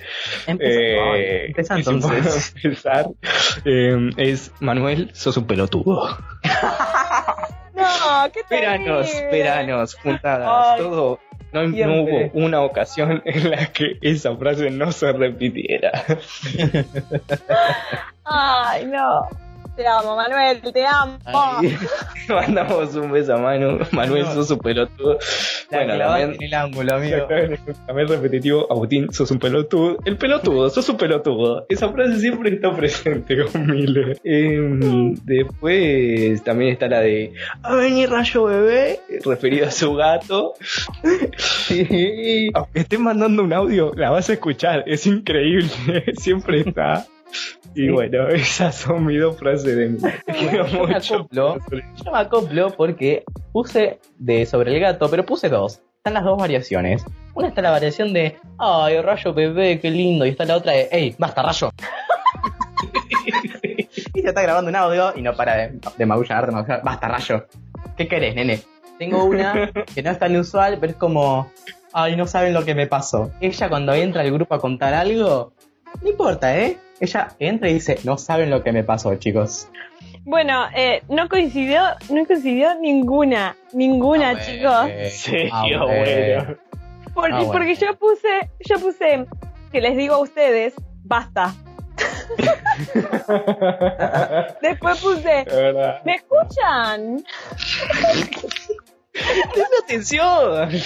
[0.48, 2.54] Eh, Empieza puedo entonces.
[2.64, 3.06] empezar,
[3.66, 6.18] eh, es Manuel, sos un pelotudo.
[7.80, 11.18] No, qué Veranos, veranos, juntadas, Ay, todo.
[11.52, 15.92] No, no hubo una ocasión en la que esa frase no se repitiera.
[18.24, 19.28] Ay, no.
[19.76, 21.18] Te amo, Manuel, te amo.
[21.26, 21.76] Ay,
[22.48, 23.80] Mandamos un beso a Manu.
[23.92, 24.34] Manuel, No.
[24.34, 25.18] sos un pelotudo.
[25.72, 27.28] la Bueno, también, en el ángulo, amigo.
[27.88, 29.98] también repetitivo, Agustín, sos un pelotudo.
[30.06, 31.65] El pelotudo, sos un pelotudo.
[31.70, 34.20] Esa frase siempre está presente con Miller.
[34.24, 40.54] Em, después también está la de A venir rayo bebé, referido a su gato.
[41.38, 42.50] Sí.
[42.54, 44.84] Aunque estés mandando un audio, la vas a escuchar.
[44.88, 45.70] Es increíble.
[46.18, 47.06] Siempre está.
[47.76, 50.00] Y bueno, esas son mis dos frases de mí.
[50.52, 51.58] Yo me acoplo.
[52.04, 55.82] Yo me acoplo porque puse de sobre el gato, pero puse dos.
[55.98, 57.04] Están las dos variaciones.
[57.34, 60.26] Una está la variación de, ay, rayo bebé, qué lindo.
[60.26, 61.72] Y está la otra de, hey, basta, rayo.
[64.13, 66.82] y se está grabando un audio y no para de, de maullar, de maullar.
[66.84, 67.46] Basta, rayo.
[67.98, 68.62] ¿Qué querés, nene?
[68.98, 71.52] Tengo una que no es tan usual, pero es como,
[71.94, 73.32] ay, no saben lo que me pasó.
[73.39, 75.54] Ella cuando entra al grupo a contar algo,
[76.02, 76.78] no importa, ¿eh?
[77.00, 79.68] Ella entra y dice, no saben lo que me pasó, chicos.
[80.24, 84.88] Bueno, eh, no coincidió, no coincidió ninguna, ninguna, Ah, chicos.
[84.90, 85.50] ¿En serio?
[85.54, 85.86] Ah, bueno.
[85.88, 86.58] bueno.
[87.14, 87.52] Porque, Ah, bueno.
[87.52, 89.26] porque yo puse, yo puse
[89.72, 91.54] que les digo a ustedes, basta.
[94.62, 95.46] Después puse.
[96.06, 97.24] ¿me escuchan?
[99.14, 100.70] Presta atención.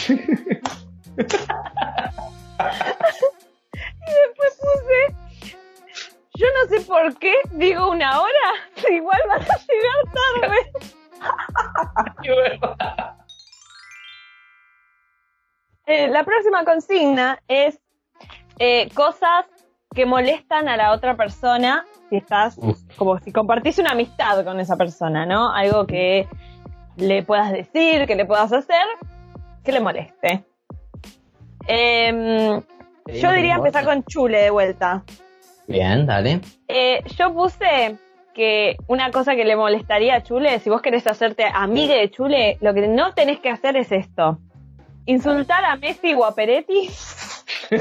[4.05, 5.15] Y después puse,
[6.35, 8.53] yo no sé por qué digo una hora,
[8.91, 10.57] igual van a llegar tarde.
[15.85, 17.77] Eh, la próxima consigna es
[18.57, 19.45] eh, cosas
[19.93, 22.77] que molestan a la otra persona si estás, Uf.
[22.95, 25.51] como si compartís una amistad con esa persona, ¿no?
[25.51, 26.27] Algo que
[26.95, 28.85] le puedas decir, que le puedas hacer,
[29.63, 30.45] que le moleste.
[31.67, 32.61] Em,
[33.07, 35.03] yo diría empezar con Chule de vuelta.
[35.67, 36.41] Bien, dale.
[36.67, 37.97] Eh, yo puse
[38.33, 42.57] que una cosa que le molestaría a Chule, si vos querés hacerte amiga de Chule,
[42.61, 44.39] lo que no tenés que hacer es esto.
[45.05, 46.89] Insultar a Messi o a Peretti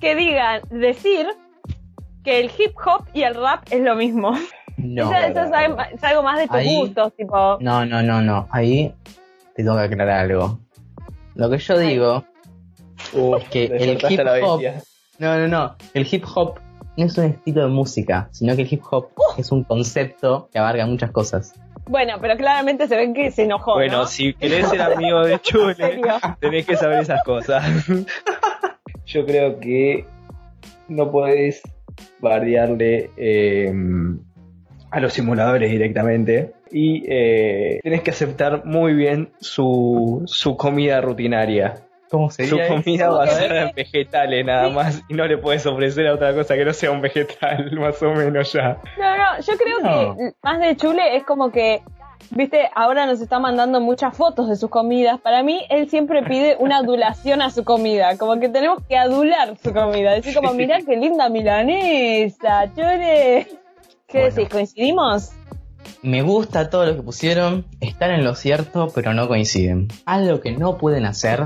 [0.00, 1.26] que digan, decir
[2.22, 4.32] que el hip hop y el rap es lo mismo.
[4.76, 5.04] No.
[5.12, 7.58] eso eso es, algo, es algo más de tus Ahí- gustos, tipo.
[7.60, 8.48] No, no, no, no.
[8.50, 8.92] Ahí
[9.54, 10.58] te tengo que aclarar algo.
[11.34, 12.24] Lo que yo digo
[13.12, 14.62] Uf, que el hip hop.
[15.18, 15.76] No, no, no.
[15.94, 16.58] El hip hop
[16.96, 20.58] no es un estilo de música, sino que el hip hop es un concepto que
[20.58, 21.54] abarca muchas cosas.
[21.86, 23.74] Bueno, pero claramente se ven que se enojó.
[23.74, 24.06] Bueno, ¿no?
[24.06, 26.00] si querés ser amigo de Chule,
[26.40, 27.64] tenés que saber esas cosas.
[29.06, 30.06] Yo creo que
[30.88, 31.62] no podés
[32.20, 33.72] bardearle eh,
[34.90, 41.74] a los simuladores directamente y eh, tenés que aceptar muy bien su, su comida rutinaria.
[42.14, 46.32] ¿Cómo Su comida basada en vegetales nada más y no le puedes ofrecer a otra
[46.34, 48.78] cosa que no sea un vegetal, más o menos ya.
[48.98, 50.16] No, no, yo creo No.
[50.16, 51.82] que más de Chule es como que,
[52.30, 55.20] viste, ahora nos está mandando muchas fotos de sus comidas.
[55.20, 59.56] Para mí, él siempre pide una adulación a su comida, como que tenemos que adular
[59.58, 60.12] su comida.
[60.12, 63.46] Decir como, mirá qué linda milanesa, Chule.
[64.06, 64.34] ¿Qué Bueno.
[64.34, 64.48] decís?
[64.48, 65.32] ¿Coincidimos?
[66.02, 69.88] Me gusta todo lo que pusieron, están en lo cierto, pero no coinciden.
[70.06, 71.44] Algo que no pueden hacer,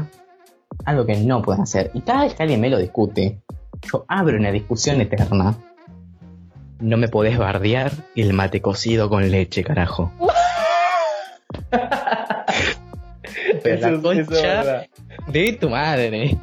[0.85, 3.41] algo que no pueden hacer, y cada vez que alguien me lo discute,
[3.93, 5.55] yo abro una discusión eterna.
[6.81, 10.13] No me podés bardear el mate cocido con leche, carajo.
[13.63, 14.87] Pero Eso- la concha
[15.29, 16.37] de tu madre.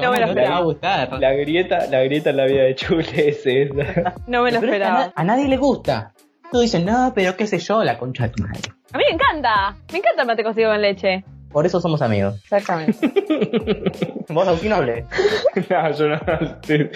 [0.00, 1.12] No me lo ¿Cómo te va a gustar?
[1.20, 4.14] La grieta, la grieta en la vida de Chule es esa.
[4.26, 4.98] No me lo Pero es que a, esperaba.
[5.06, 6.12] na- a nadie le gusta.
[6.50, 8.60] Todos dicen, no, pero qué sé yo, la concha de tu madre.
[8.92, 9.74] A mí me encanta.
[9.92, 11.24] Me encanta el mate cocido con leche.
[11.52, 12.40] Por eso somos amigos.
[12.44, 12.98] Exactamente.
[14.28, 15.04] Vos, Agustín, no hables.
[15.68, 16.18] No, yo no.
[16.62, 16.90] Soy,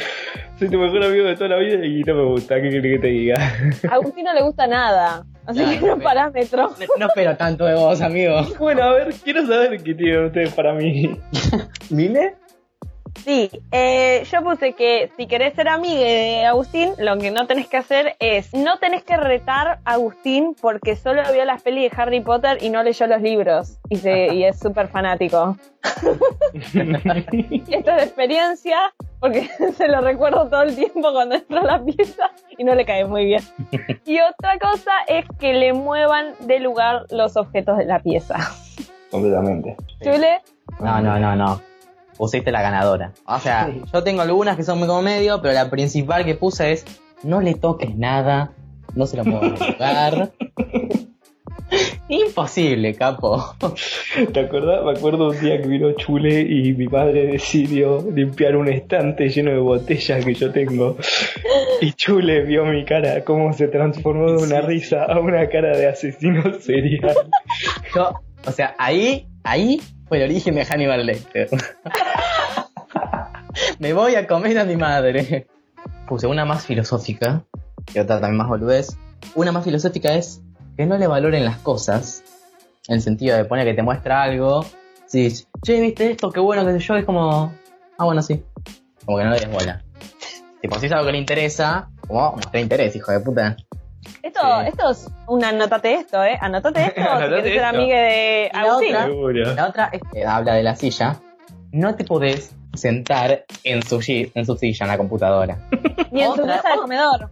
[0.58, 2.56] soy tu mejor amigo de toda la vida y no me gusta.
[2.56, 3.36] ¿Qué querés que te diga?
[3.90, 5.24] A Agustín no le gusta nada.
[5.44, 6.02] Así que no ok.
[6.02, 6.70] parámetro.
[6.98, 8.40] No espero tanto de vos, amigo.
[8.58, 11.18] Bueno, a ver, quiero saber qué tienen ustedes para mí.
[11.90, 12.34] ¿Dile?
[13.24, 17.66] Sí, eh, yo puse que si querés ser amiga de Agustín, lo que no tenés
[17.68, 22.00] que hacer es, no tenés que retar a Agustín porque solo vio las pelis de
[22.00, 25.56] Harry Potter y no leyó los libros y, se, y es súper fanático.
[26.54, 31.84] Esto es de experiencia porque se lo recuerdo todo el tiempo cuando entró a la
[31.84, 33.42] pieza y no le cae muy bien.
[34.04, 38.36] Y otra cosa es que le muevan de lugar los objetos de la pieza.
[39.10, 39.76] Completamente.
[40.02, 40.40] Chule,
[40.80, 41.60] No, no, no, no.
[42.16, 43.12] Pusiste la ganadora.
[43.26, 46.72] O sea, yo tengo algunas que son muy como medio, pero la principal que puse
[46.72, 46.84] es
[47.22, 48.52] no le toques nada,
[48.94, 50.32] no se lo del lugar.
[52.08, 53.56] Imposible, capo.
[54.32, 54.84] ¿Te acordás?
[54.84, 59.50] Me acuerdo un día que vino Chule y mi padre decidió limpiar un estante lleno
[59.50, 60.96] de botellas que yo tengo.
[61.80, 65.76] Y Chule vio mi cara, cómo se transformó de una Sí, risa a una cara
[65.76, 67.16] de asesino serial.
[67.94, 68.12] Yo,
[68.46, 71.48] o sea, ahí, ahí fue el origen de Hannibal Lecter.
[73.78, 75.46] Me voy a comer a mi madre.
[76.08, 77.44] Puse una más filosófica,
[77.94, 78.96] y otra también más boludez.
[79.34, 80.42] Una más filosófica es
[80.76, 82.22] que no le valoren las cosas,
[82.88, 84.64] en el sentido de poner que te muestra algo.
[85.06, 87.52] Si, che, viste esto, qué bueno, qué sé yo, es como,
[87.98, 88.44] ah, bueno, sí.
[89.04, 89.82] Como que no le des bola.
[90.60, 93.56] Tipo, si es algo que le interesa, como mostrar interés, hijo de puta.
[94.22, 94.68] Esto, Sí.
[94.68, 96.38] esto es una anotate esto, ¿eh?
[96.40, 97.66] Anotate esto si Anotate querés ser esto.
[97.76, 98.96] amiga de la Agustín.
[98.96, 99.54] otra-.
[99.54, 101.16] La otra es que habla de la silla.
[101.72, 105.58] No te podés sentar en su, en su silla en la computadora.
[106.10, 107.30] Ni en su mesa de comedor.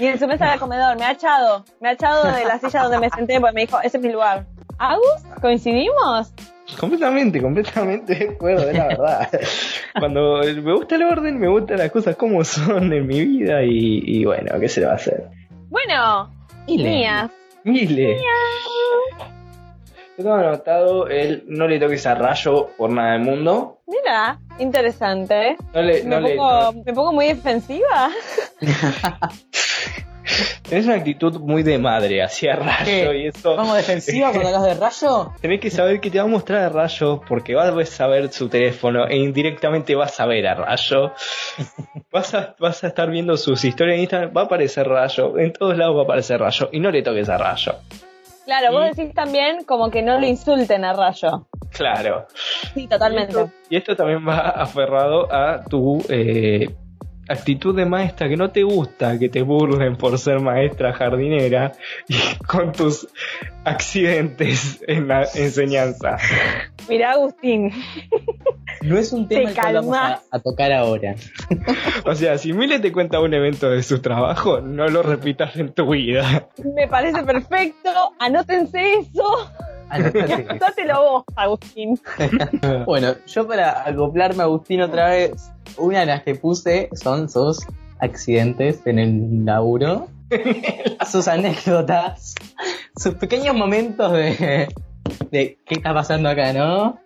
[0.00, 0.96] Ni en su mesa de comedor.
[0.98, 1.64] Me ha echado.
[1.80, 4.10] Me ha echado de la silla donde me senté porque me dijo, ese es mi
[4.12, 4.46] lugar.
[4.78, 5.22] ¿Agus?
[5.40, 6.32] ¿Coincidimos?
[6.80, 9.28] Completamente, completamente de acuerdo, es la verdad.
[9.98, 14.02] Cuando me gusta el orden, me gustan las cosas como son en mi vida y,
[14.04, 15.28] y bueno, ¿qué se le va a hacer?
[15.68, 16.30] Bueno,
[16.66, 17.30] Y le- mías.
[17.64, 18.18] Mile.
[20.18, 23.80] Yo tengo anotado el no le toques a rayo por nada del mundo.
[23.86, 25.56] Mira, interesante.
[25.74, 28.10] No le, me, le- pongo, me pongo muy defensiva.
[30.68, 33.18] tenés una actitud muy de madre hacia rayo ¿Qué?
[33.18, 33.56] y eso.
[33.56, 35.32] ¿Vamos defensiva cuando hablas de rayo?
[35.40, 38.48] Tenés que saber que te va a mostrar a Rayo porque vas a saber su
[38.48, 41.12] teléfono e indirectamente vas a ver a Rayo.
[42.12, 45.52] Vas a, vas a estar viendo sus historias en Instagram, va a aparecer Rayo, en
[45.52, 47.74] todos lados va a aparecer Rayo y no le toques a Rayo.
[48.46, 51.48] Claro, vos decís también como que no le insulten a Rayo.
[51.72, 52.26] Claro.
[52.74, 53.32] Sí, totalmente.
[53.32, 56.68] Y esto, y esto también va aferrado a tu eh,
[57.28, 61.72] actitud de maestra, que no te gusta que te burlen por ser maestra jardinera
[62.08, 62.14] y
[62.46, 63.08] con tus
[63.64, 66.16] accidentes en la enseñanza.
[66.88, 67.72] Mirá, Agustín.
[68.82, 71.16] No es un tema Te cual vamos a, a tocar ahora.
[72.04, 75.72] O sea, si Mile te cuenta un evento de su trabajo, no lo repitas en
[75.72, 76.48] tu vida.
[76.76, 77.90] Me parece perfecto.
[78.20, 79.50] Anótense eso.
[79.88, 82.00] Anótatelo vos, Agustín.
[82.86, 87.66] bueno, yo para acoplarme a Agustín otra vez, una de las que puse son sus
[87.98, 90.08] accidentes en el laburo,
[91.10, 92.34] sus anécdotas,
[92.96, 94.68] sus pequeños momentos de,
[95.30, 96.98] de qué está pasando acá, ¿no?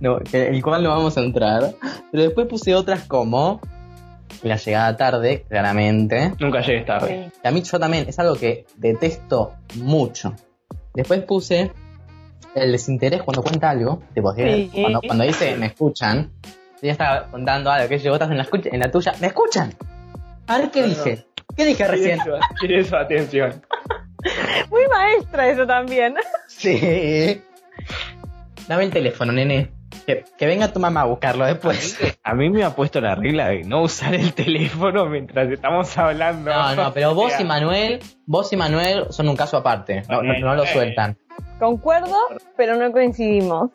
[0.00, 1.74] No, el cual no vamos a entrar.
[2.10, 3.60] Pero después puse otras como
[4.42, 6.32] la llegada tarde, claramente.
[6.40, 7.30] Nunca llegues tarde.
[7.32, 7.40] Sí.
[7.44, 10.34] A mí yo también, es algo que detesto mucho.
[10.94, 11.72] Después puse
[12.54, 14.02] el desinterés cuando cuenta algo.
[14.14, 14.70] Tipo, Sí.
[14.74, 16.30] cuando, cuando dice me escuchan,
[16.80, 19.28] ella está contando algo que yo, vos estás en la, escucha, en la tuya, ¿me
[19.28, 19.72] escuchan?
[20.46, 21.26] A ver qué dije.
[21.56, 22.18] ¿Qué dije recién?
[22.58, 23.62] Quiere su atención.
[24.70, 26.14] Muy maestra eso también.
[26.48, 27.42] Sí.
[28.68, 29.70] Dame el teléfono, nene.
[30.06, 31.98] Que, que venga tu mamá a buscarlo después.
[32.24, 36.50] A mí me ha puesto la regla de no usar el teléfono mientras estamos hablando.
[36.50, 40.02] No, no, pero vos y Manuel, vos y Manuel son un caso aparte.
[40.08, 41.16] No, no, no lo sueltan.
[41.58, 42.16] Concuerdo,
[42.56, 43.70] pero no coincidimos.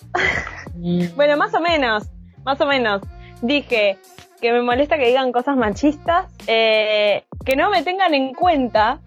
[1.16, 2.10] Bueno, más o menos,
[2.44, 3.02] más o menos.
[3.42, 3.98] Dije
[4.42, 9.00] que me molesta que digan cosas machistas, eh, que no me tengan en cuenta,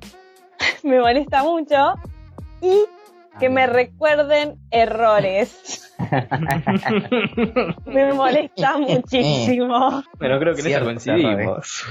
[0.83, 1.95] me molesta mucho,
[2.61, 2.85] y
[3.39, 5.87] que me recuerden errores.
[7.87, 10.03] Me molesta muchísimo.
[10.19, 11.85] Bueno, creo que en eso coincidimos.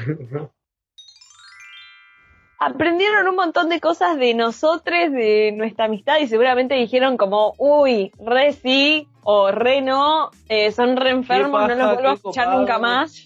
[2.61, 8.11] Aprendieron un montón de cosas de nosotros, de nuestra amistad, y seguramente dijeron como, uy,
[8.19, 12.77] re sí, o re no, eh, son re enfermos, no los vuelvo a escuchar nunca
[12.77, 13.23] más.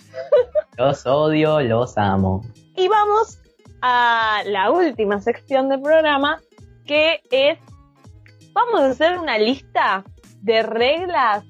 [0.78, 2.46] Los odio, los amo.
[2.76, 3.40] Y vamos
[3.82, 6.40] a la última sección del programa,
[6.86, 7.58] que es,
[8.54, 10.04] vamos a hacer una lista
[10.42, 11.44] de reglas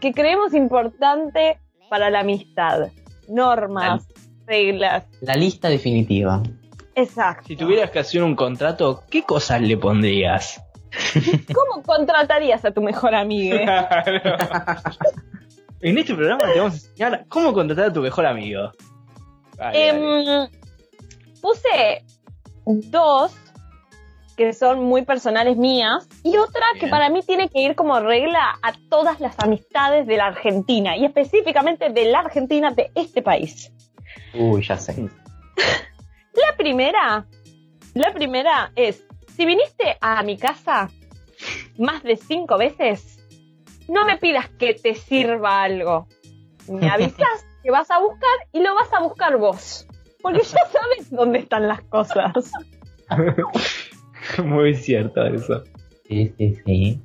[0.00, 2.90] que creemos importante para la amistad.
[3.28, 4.06] Normas,
[4.46, 5.06] reglas.
[5.22, 6.42] La lista definitiva.
[7.00, 7.44] Exacto.
[7.46, 10.62] Si tuvieras que hacer un contrato, ¿qué cosas le pondrías?
[11.54, 13.56] ¿Cómo contratarías a tu mejor amigo?
[15.80, 18.72] en este programa te vamos a enseñar cómo contratar a tu mejor amigo.
[19.56, 19.88] Dale, dale.
[19.88, 20.48] Em,
[21.40, 22.04] puse
[22.66, 23.36] dos
[24.36, 28.58] que son muy personales mías y otra que para mí tiene que ir como regla
[28.62, 33.72] a todas las amistades de la Argentina y específicamente de la Argentina de este país.
[34.32, 35.10] Uy, ya sé.
[36.60, 37.26] Primera,
[37.94, 39.02] la primera es,
[39.34, 40.90] si viniste a mi casa
[41.78, 43.18] más de cinco veces,
[43.88, 46.06] no me pidas que te sirva algo.
[46.68, 49.86] Me avisas que vas a buscar y lo vas a buscar vos.
[50.20, 52.52] Porque ya sabes dónde están las cosas.
[54.44, 55.64] Muy cierto eso.
[56.06, 57.00] Sí, sí, sí.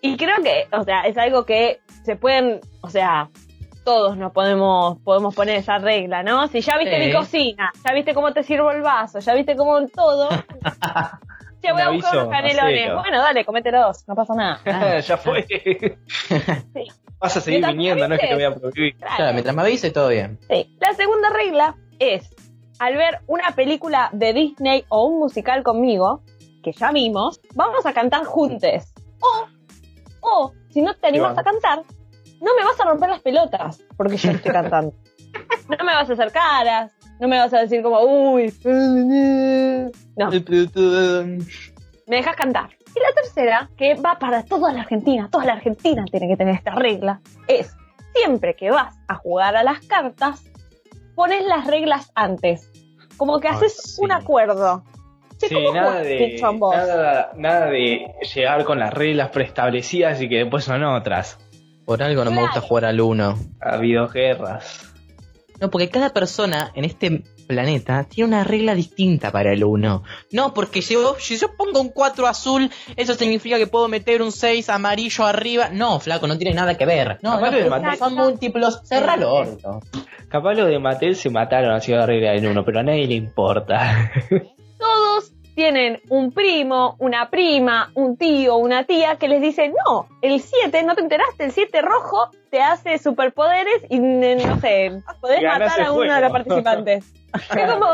[0.00, 3.28] Y creo que, o sea, es algo que se pueden, o sea,
[3.84, 6.46] todos nos podemos, podemos poner esa regla, ¿no?
[6.48, 7.06] Si ya viste Sí.
[7.06, 10.28] mi cocina, ya viste cómo te sirvo el vaso, ya viste cómo todo.
[11.62, 12.92] Ya voy a buscar aviso, unos canelones.
[12.92, 14.60] Bueno, dale, comételos, no pasa nada.
[14.66, 14.98] Ah.
[15.06, 15.46] ya fue.
[17.20, 18.96] Vas a seguir viniendo, no es que te voy a prohibir.
[18.96, 20.40] Claro, mientras me avise todo bien.
[20.50, 20.76] Sí.
[20.80, 22.28] La segunda regla es,
[22.80, 26.22] al ver una película de Disney o un musical conmigo,
[26.64, 28.92] que ya vimos, vamos a cantar juntos.
[29.20, 29.46] O,
[30.20, 31.82] o, si no te animas a cantar,
[32.42, 34.92] no me vas a romper las pelotas, porque yo estoy cantando.
[35.68, 38.52] No me vas a hacer caras, no me vas a decir como, uy,
[40.16, 40.30] no,
[42.06, 42.70] me dejas cantar.
[42.94, 46.54] Y la tercera, que va para toda la Argentina, toda la Argentina tiene que tener
[46.56, 47.74] esta regla, es
[48.14, 50.42] siempre que vas a jugar a las cartas,
[51.14, 52.70] pones las reglas antes.
[53.16, 54.02] Como que Ah, haces sí.
[54.02, 54.82] un acuerdo.
[55.38, 60.38] Che, Sí, ¿cómo nada de, nada, nada de llegar con las reglas preestablecidas y que
[60.38, 61.38] después son otras.
[61.84, 63.38] Por algo no me gusta jugar al uno.
[63.60, 64.92] Ha habido guerras.
[65.60, 70.02] No, porque cada persona en este planeta tiene una regla distinta para el 1.
[70.32, 74.22] No, porque si yo, si yo pongo un 4 azul, eso significa que puedo meter
[74.22, 75.68] un 6 amarillo arriba.
[75.70, 77.18] No, flaco, no tiene nada que ver.
[77.22, 78.80] No, Capaz no, de son múltiplos.
[78.82, 79.80] Cerra el orto.
[80.28, 83.14] Capaz lo de Mattel se mataron haciendo la regla del uno, pero a nadie le
[83.14, 84.10] importa.
[85.54, 90.82] Tienen un primo, una prima, un tío, una tía que les dice, no, el 7,
[90.84, 95.80] no te enteraste, el 7 rojo te hace superpoderes y no sé, podés Ganás matar
[95.80, 96.14] a uno juego.
[96.14, 97.12] de los participantes.
[97.34, 97.86] es como,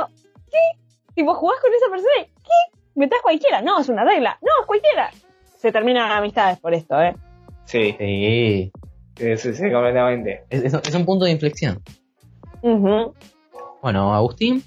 [0.50, 0.78] ¿qué?
[1.14, 2.78] Tipo, jugás con esa persona y, ¿qué?
[2.94, 3.61] Metás cualquiera.
[3.61, 4.38] No, es una regla.
[4.40, 5.11] No, es cualquiera.
[5.56, 7.16] Se terminan amistades por esto, ¿eh?
[7.64, 8.70] Sí, Sí.
[9.36, 10.44] sí, sí, completamente.
[10.48, 11.82] Es, es- es un punto de inflexión.
[13.82, 14.62] Bueno, Agustín.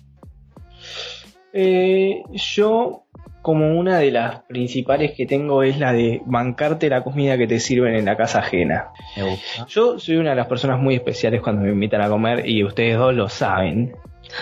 [1.54, 3.04] Eh, yo,
[3.42, 7.60] como una de las principales que tengo es la de bancarte la comida que te
[7.60, 8.90] sirven en la casa ajena.
[9.18, 9.66] Me gusta.
[9.68, 12.98] Yo soy una de las personas muy especiales cuando me invitan a comer y ustedes
[12.98, 13.96] dos lo saben.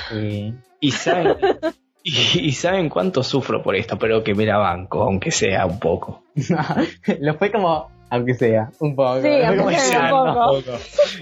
[0.09, 0.53] Sí.
[0.79, 1.35] Y saben,
[2.03, 5.79] y, y saben cuánto sufro por esto, pero que me la banco, aunque sea un
[5.79, 6.23] poco.
[7.19, 9.21] Lo fue como, aunque sea, un poco.
[9.21, 10.77] Sí, aunque sea un poco.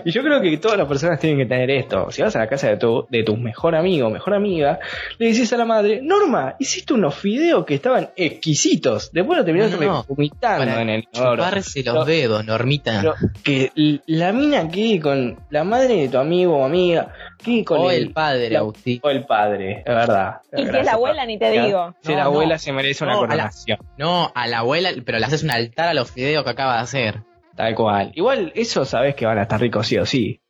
[0.05, 2.09] Y yo creo que todas las personas tienen que tener esto.
[2.11, 4.79] Si vas a la casa de tu, de tu mejor amigo o mejor amiga,
[5.17, 9.11] le decís a la madre, Norma, hiciste unos fideos que estaban exquisitos.
[9.11, 10.05] Después lo terminaste No, no.
[10.07, 11.03] vomitando Para en el.
[11.11, 12.05] Chuparse los No.
[12.05, 13.01] dedos, Normita.
[13.01, 13.71] Pero que
[14.07, 17.13] la mina quede con la madre de tu amigo o amiga,
[17.43, 18.99] quede con o el, el padre, la- Agustín.
[19.03, 20.41] o el padre, es verdad.
[20.53, 21.93] Y si es la abuela, ni te digo.
[22.01, 22.29] Si No, la no.
[22.29, 23.79] abuela se merece una No, a la- coronación.
[23.97, 26.81] No, a la abuela, pero le haces un altar a los fideos que acaba de
[26.81, 27.15] hacer.
[27.55, 28.11] Tal cual.
[28.15, 30.41] Igual, eso sabes que van a estar ricos sí o sí.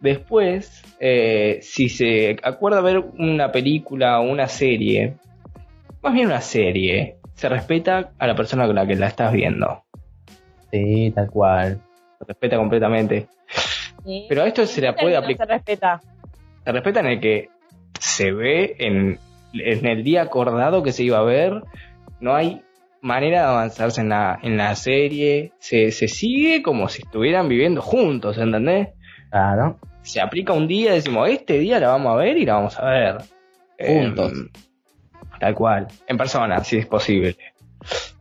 [0.00, 5.14] Después, eh, si se acuerda ver una película o una serie,
[6.02, 9.84] más bien una serie, se respeta a la persona con la que la estás viendo.
[10.70, 11.80] Sí, tal cual.
[12.18, 13.26] Se respeta completamente.
[14.08, 14.24] Sí.
[14.26, 15.46] Pero a esto se la ¿Qué puede aplicar.
[15.46, 16.00] Se respeta.
[16.64, 17.50] Se respeta en el que
[18.00, 19.18] se ve en,
[19.52, 21.62] en el día acordado que se iba a ver.
[22.18, 22.62] No hay
[23.02, 25.52] manera de avanzarse en la, en la serie.
[25.58, 28.88] Se, se sigue como si estuvieran viviendo juntos, ¿entendés?
[29.30, 29.78] Claro.
[30.00, 32.86] se aplica un día, decimos, este día la vamos a ver y la vamos a
[32.86, 33.18] ver.
[33.78, 34.32] Juntos.
[34.32, 34.48] Em,
[35.38, 37.36] tal cual, en persona, si es posible.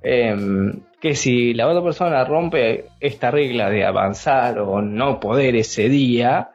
[0.04, 5.90] Em, que si la otra persona rompe esta regla de avanzar o no poder ese
[5.90, 6.52] día,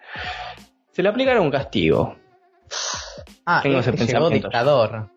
[0.91, 2.17] se le aplicará un castigo.
[3.47, 4.35] Ah, Tengo ese llegó pensamiento.
[4.49, 5.09] dictador.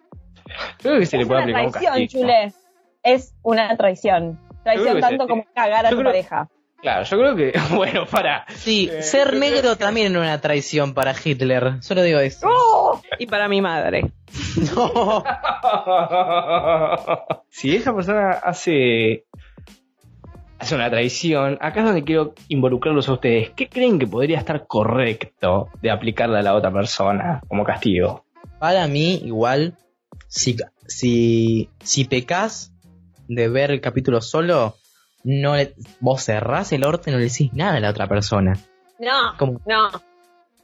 [0.79, 2.21] Creo que se le es puede una aplicar un traición, castigo.
[2.23, 2.53] chule.
[3.03, 4.39] Es una traición.
[4.63, 6.49] Traición tanto se- como cagar a yo tu creo- pareja.
[6.81, 8.45] Claro, yo creo que, bueno, para.
[8.49, 11.81] Sí, Eh, ser negro que- también era una traición para Hitler.
[11.81, 12.47] Solo digo eso.
[12.47, 12.74] ¡Oh!
[13.19, 14.11] Y para mi madre.
[14.75, 15.23] No.
[17.49, 19.25] si esa persona hace
[20.59, 23.51] hace una traición, acá es donde quiero involucrarlos a ustedes.
[23.51, 28.25] ¿Qué creen que podría estar correcto de aplicarle a la otra persona como castigo?
[28.59, 29.75] Para mí, igual,
[30.27, 30.55] si,
[30.87, 32.71] si, si pecas
[33.27, 34.75] de ver el capítulo solo,
[35.23, 38.53] no le- vos cerrás el orto y no le decís nada a la otra persona.
[38.97, 39.89] No, Como, no.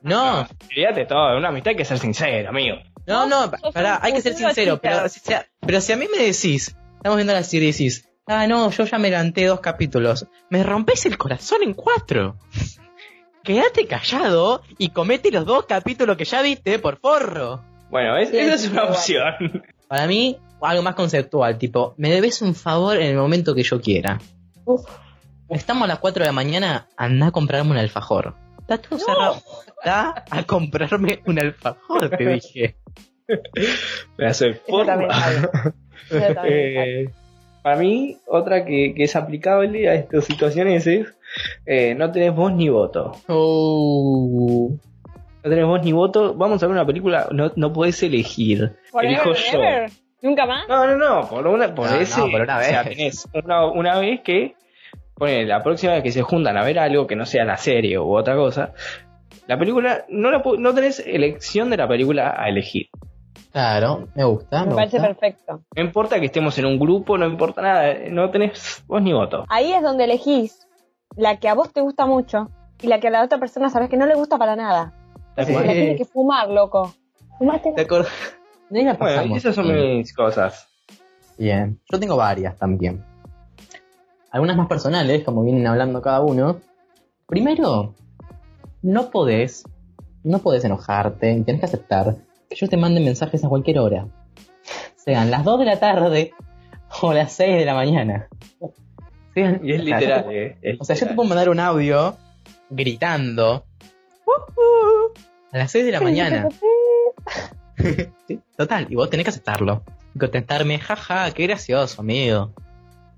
[0.01, 2.77] No, Fíjate todo, en una amistad hay que ser sincero, amigo.
[3.07, 6.23] no, no, pará, hay que ser sincero, pero si, sea- pero si a mí me
[6.23, 10.27] decís, estamos viendo la serie y decís, ah, no, yo ya me levanté dos capítulos,
[10.49, 12.37] me rompes el corazón en cuatro.
[13.43, 17.63] Quédate callado y comete los dos capítulos que ya viste por forro.
[17.89, 19.63] Bueno, es- Sí, esa sí, es una opción.
[19.87, 23.81] Para mí, algo más conceptual, tipo, me debes un favor en el momento que yo
[23.81, 24.19] quiera.
[24.65, 24.81] Uf.
[25.49, 28.35] Estamos a las 4 de la mañana, anda a comprarme un alfajor.
[28.75, 29.41] Está todo cerrado.
[29.83, 32.75] Está a comprarme un alfajor, te dije.
[33.27, 35.07] De Eso forma.
[36.13, 37.09] Eh,
[37.63, 41.07] para mí, otra que, que es aplicable a estas situaciones es
[41.65, 43.13] eh, no tenés voz ni voto.
[43.29, 44.71] Oh.
[45.43, 46.33] No tenés voz ni voto.
[46.35, 48.75] Vamos a ver una película, no, no podés elegir.
[48.91, 49.57] Forever Elijo yo.
[49.63, 49.91] ever.
[50.21, 50.67] ¿Nunca más?
[50.67, 52.19] No, no, no, por una, por No, no, ese.
[52.21, 52.89] por una O sea, vez.
[52.97, 54.55] tenés una, una vez que.
[55.21, 57.99] Pone, la próxima vez que se juntan a ver algo que no sea la serie
[57.99, 58.73] u otra cosa.
[59.45, 62.87] La película, no, la, pu- no tenés elección de la película a elegir.
[63.51, 64.61] Claro, me gusta.
[64.63, 65.13] Me Me, parece gusta.
[65.13, 65.61] perfecto.
[65.75, 69.45] No importa que estemos en un grupo, no importa nada, no tenés voz ni voto.
[69.49, 70.67] Ahí es donde elegís
[71.15, 72.49] la que a vos te gusta mucho
[72.81, 74.91] y la que a la otra persona sabes que no le gusta para nada.
[75.35, 76.95] La tiene que fumar, loco.
[77.37, 77.73] Fumate.
[77.75, 78.11] ¿Te acordás?
[78.71, 79.97] La Bueno, esas son bien.
[79.99, 80.67] mis cosas.
[81.37, 83.05] Bien, yo tengo varias también.
[84.31, 86.59] Algunas más personales, como vienen hablando cada uno.
[87.27, 87.93] Primero,
[88.81, 89.63] no podés,
[90.23, 92.15] no podés enojarte, tenés que aceptar
[92.49, 94.07] que yo te mande mensajes a cualquier hora.
[94.95, 96.33] Sean las 2 de la tarde
[97.01, 98.27] o las 6 de la mañana.
[99.33, 100.57] Sean- Y es sea, literal, eh.
[100.61, 102.15] es o sea, yo te puedo mandar un audio
[102.69, 103.65] gritando.
[105.51, 106.47] A las 6 de la mañana.
[108.27, 109.83] Sí, Total, y vos tenés que aceptarlo.
[110.13, 112.51] Y contestarme, jaja, qué gracioso, amigo.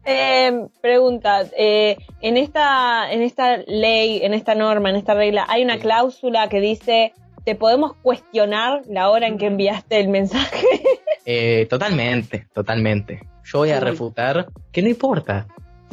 [0.06, 5.64] Eh, pregunta, eh, en esta en esta ley, en esta norma, en esta regla, hay
[5.64, 5.82] una Sí.
[5.82, 7.14] cláusula que dice
[7.46, 10.66] te podemos cuestionar la hora en que enviaste el mensaje.
[11.26, 13.22] Eh, totalmente, totalmente.
[13.46, 15.48] Yo voy a refutar que no importa.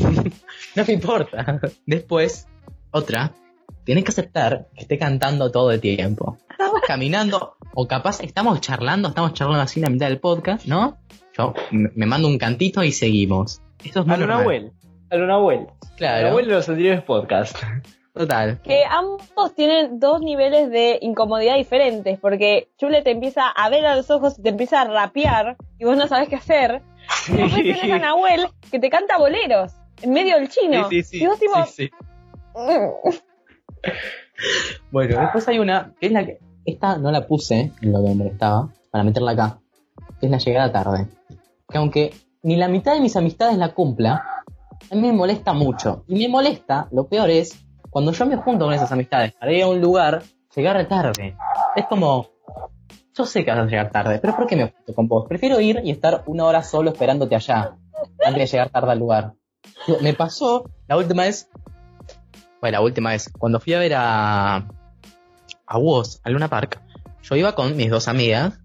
[0.74, 1.60] no me importa.
[1.86, 2.48] Después,
[2.90, 3.32] otra,
[3.84, 6.36] tienes que aceptar que esté cantando todo el tiempo.
[6.50, 10.98] Estamos caminando, o capaz estamos charlando, estamos charlando así en la mitad del podcast, ¿no?
[11.38, 13.62] Yo me mando un cantito y seguimos.
[13.84, 14.28] Eso es A lo normal.
[14.28, 14.72] Nahuel.
[15.10, 15.60] A lo Nahuel.
[15.60, 17.60] Lo Claro, Nahuel de los anteriores podcasts.
[18.14, 18.60] total.
[18.62, 23.96] que ambos tienen dos niveles de incomodidad diferentes, porque Chule te empieza a ver a
[23.96, 26.82] los ojos y te empieza a rapear y vos no sabes qué hacer.
[27.28, 29.72] Y después tenés a Nahuel que te canta boleros
[30.02, 30.88] en medio del chino.
[30.88, 31.24] Sí, sí, sí.
[31.24, 31.90] Y vos tipo, sí, sí.
[34.90, 36.38] Bueno, después hay una, que es la que.
[36.64, 39.58] Esta no la puse en lo que me estaba, para meterla acá.
[40.18, 41.06] Que es la llegada tarde.
[41.68, 42.12] Que aunque
[42.42, 44.44] ni la mitad de mis amistades la cumpla,
[44.90, 46.04] a mí me molesta mucho.
[46.08, 49.62] Y me molesta, lo peor es, cuando yo me junto con esas amistades para ir
[49.62, 50.22] a un lugar,
[50.54, 51.36] llegar tarde.
[51.76, 52.28] Es como.
[53.12, 55.26] Yo sé que vas a llegar tarde, pero ¿por qué me junto con vos?
[55.28, 57.76] Prefiero ir y estar una hora solo esperándote allá,
[58.24, 59.34] antes de llegar tarde al lugar.
[60.00, 61.50] Me pasó la última vez
[62.60, 64.68] bueno, la última vez, cuando fui a ver a,
[65.66, 66.80] a Woz, a Luna Park,
[67.22, 68.60] yo iba con mis dos amigas,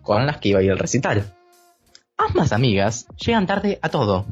[0.00, 1.35] con las que iba a ir al recital.
[2.18, 4.26] Ambas amigas llegan tarde a todo,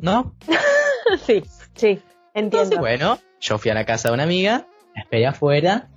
[0.00, 0.34] ¿no?
[1.26, 1.42] sí,
[1.74, 2.00] sí,
[2.32, 2.78] Entonces, entiendo.
[2.78, 5.88] bueno, yo fui a la casa de una amiga, la esperé afuera,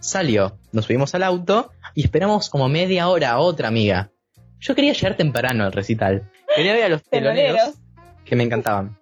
[0.00, 4.10] salió, nos subimos al auto y esperamos como media hora a otra amiga.
[4.58, 6.30] Yo quería llegar temprano al recital.
[6.54, 7.78] Quería ver a los teloneros Teloneros.
[8.24, 8.98] que me encantaban.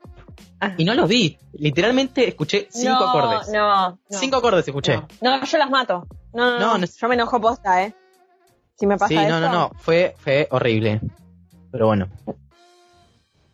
[0.60, 0.74] Ah.
[0.76, 1.38] Y no los vi.
[1.54, 3.48] Literalmente escuché cinco no, acordes.
[3.52, 3.98] No, no.
[4.10, 4.96] Cinco acordes escuché.
[4.96, 5.08] No.
[5.38, 6.06] No, yo las mato.
[6.34, 7.94] No, no, No, Yo me enojo posta, ¿eh?
[8.78, 9.28] Si me pasa Sí, eso.
[9.28, 11.00] no, no, no, fue, fue horrible.
[11.70, 12.08] Pero bueno,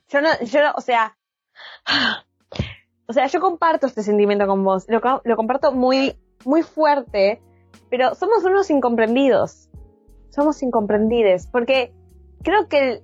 [0.09, 1.17] Yo no, yo no, o sea.
[3.09, 4.87] O sea, yo comparto este sentimiento con vos.
[4.89, 7.41] Lo, lo comparto muy, muy fuerte.
[7.89, 9.69] Pero somos unos incomprendidos.
[10.31, 11.47] Somos incomprendides.
[11.47, 11.95] Porque
[12.43, 13.03] creo que el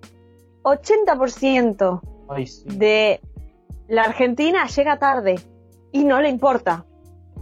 [0.65, 2.01] 80%
[2.65, 3.21] de
[3.87, 5.37] la Argentina llega tarde.
[5.93, 6.85] Y no le importa.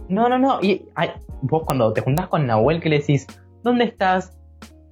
[0.07, 0.59] No, no, no.
[0.61, 1.09] Y ay,
[1.41, 3.25] vos cuando te juntás con Nahuel, que le decís,
[3.63, 4.37] ¿dónde estás?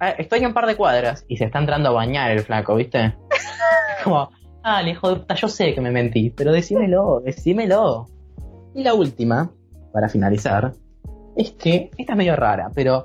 [0.00, 1.24] "Ah, estoy en un par de cuadras.
[1.28, 3.14] Y se está entrando a bañar el flaco, ¿viste?
[4.04, 4.30] Como,
[4.62, 8.06] ah, hijo de puta, yo sé que me mentí, pero decímelo, decímelo.
[8.74, 9.52] Y la última,
[9.92, 10.72] para finalizar,
[11.36, 13.02] es que esta es medio rara, pero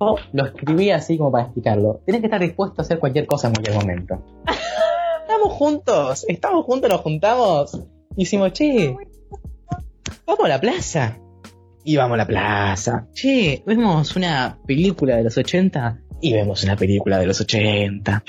[0.00, 2.00] yo lo escribí así como para explicarlo.
[2.06, 4.24] Tienes que estar dispuesto a hacer cualquier cosa en cualquier momento.
[5.28, 7.80] estamos juntos, estamos juntos, nos juntamos.
[8.16, 8.96] Y decimos, che,
[10.26, 11.18] vamos a la plaza.
[11.84, 13.08] Y vamos a la plaza.
[13.12, 18.22] Che, vemos una película de los 80 y vemos una película de los 80.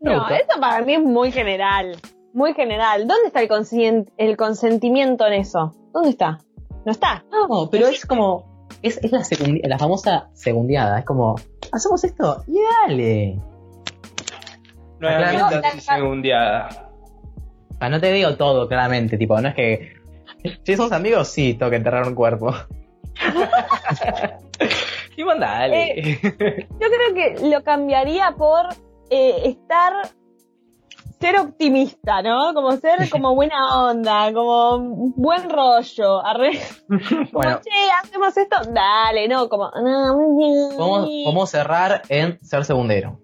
[0.00, 1.96] Me No, eso para mí es muy general.
[2.32, 3.06] Muy general.
[3.06, 5.74] ¿Dónde está el, el consentimiento en eso?
[5.92, 6.38] ¿Dónde está?
[6.84, 7.24] No está.
[7.30, 8.68] No, pero es como.
[8.82, 9.22] Es, es la,
[9.64, 10.98] la famosa segundiada.
[10.98, 11.36] Es como.
[11.72, 13.40] Hacemos esto y dale.
[15.00, 16.68] Nuevamente No.
[17.70, 19.96] O sea, no te digo todo claramente, tipo, no es que.
[20.64, 22.54] Si somos amigos, sí, tengo que enterrar un cuerpo.
[25.16, 25.98] Y mandale.
[25.98, 28.66] Eh, Yo creo que lo cambiaría por
[29.10, 30.10] eh, estar
[31.20, 32.52] ser optimista, ¿no?
[32.52, 36.24] Como ser como buena onda, como buen rollo.
[36.24, 37.70] Arre, como, Bueno, che,
[38.02, 43.18] hacemos esto, dale, no, como, no, vamos, vamos a cerrar en ser segundero.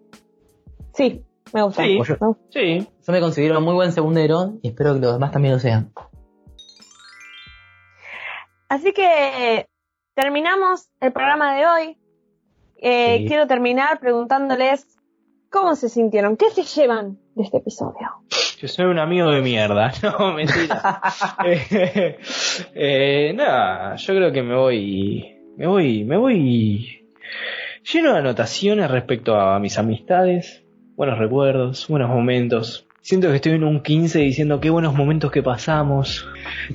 [0.95, 1.23] Sí,
[1.53, 1.83] me gusta.
[1.83, 1.89] Sí.
[1.91, 2.17] Me gusta.
[2.51, 2.89] sí.
[3.07, 5.93] Yo me considero muy buen segundero y espero que los demás también lo sean.
[8.69, 9.69] Así que
[10.15, 11.99] terminamos el programa de hoy.
[12.85, 13.27] Eh, Sí.
[13.29, 14.87] Quiero terminar preguntándoles
[15.51, 18.09] cómo se sintieron, qué se llevan de este episodio.
[18.59, 19.93] Yo soy un amigo de mierda.
[20.03, 21.01] No, mentira.
[21.45, 22.19] eh,
[22.75, 25.37] eh, nada, yo creo que me voy.
[25.57, 26.05] Me voy.
[26.05, 27.09] Me voy.
[27.93, 30.65] Lleno de anotaciones respecto a mis amistades.
[30.97, 32.87] Buenos recuerdos, buenos momentos.
[33.03, 36.25] Siento que estoy en un 15 diciendo qué buenos momentos que pasamos.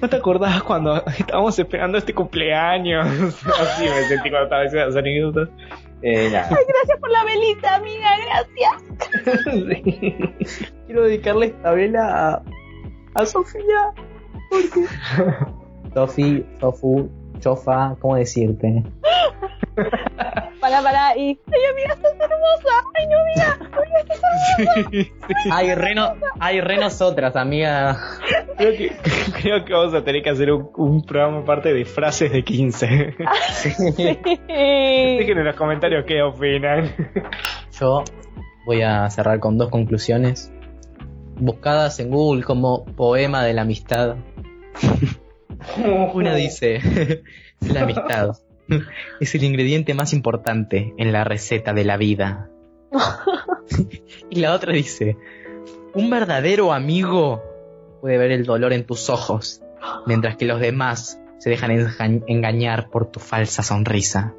[0.01, 3.07] ¿No te acordás cuando estábamos esperando este cumpleaños?
[3.59, 5.49] Así me sentí cuando estaba diciendo las anécdotas.
[6.01, 6.29] Eh.
[6.29, 8.83] Gracias por la velita, amiga, gracias.
[9.45, 10.69] Sí.
[10.85, 12.43] Quiero dedicarle esta vela a,
[13.15, 13.93] a Sofía.
[14.51, 14.85] Porque...
[15.93, 17.09] Sofi, Sofu,
[17.39, 18.83] Chofa, ¿cómo decirte?
[20.67, 21.17] Pará, pará.
[21.17, 22.83] Y, ay, amiga, estás hermosa.
[22.93, 23.57] Ay, no, amiga.
[23.71, 24.19] Amiga, estás
[24.59, 25.55] hermosa.
[25.57, 27.97] Hay reno, hay re nosotras, amiga.
[28.57, 28.91] Creo que,
[29.41, 32.85] creo que vamos a tener que hacer un, un programa aparte de frases de 15.
[34.49, 36.93] Dejen en los comentarios qué opinan.
[37.79, 38.03] Yo
[38.65, 40.51] voy a cerrar con dos conclusiones.
[41.39, 44.17] Buscadas en Google como poema de la amistad.
[46.13, 47.23] Una dice,
[47.61, 48.31] la amistad
[49.19, 52.49] es el ingrediente más importante en la receta de la vida.
[54.29, 55.17] y la otra dice,
[55.93, 57.43] un verdadero amigo
[58.01, 59.61] puede ver el dolor en tus ojos,
[60.05, 64.33] mientras que los demás se dejan enja- engañar por tu falsa sonrisa.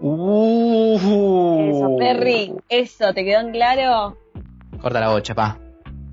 [0.00, 0.96] Uh.
[1.70, 2.52] Eso, Perry.
[2.68, 4.16] Eso, ¿te quedó en claro?
[4.80, 5.58] Corta la bocha, pa.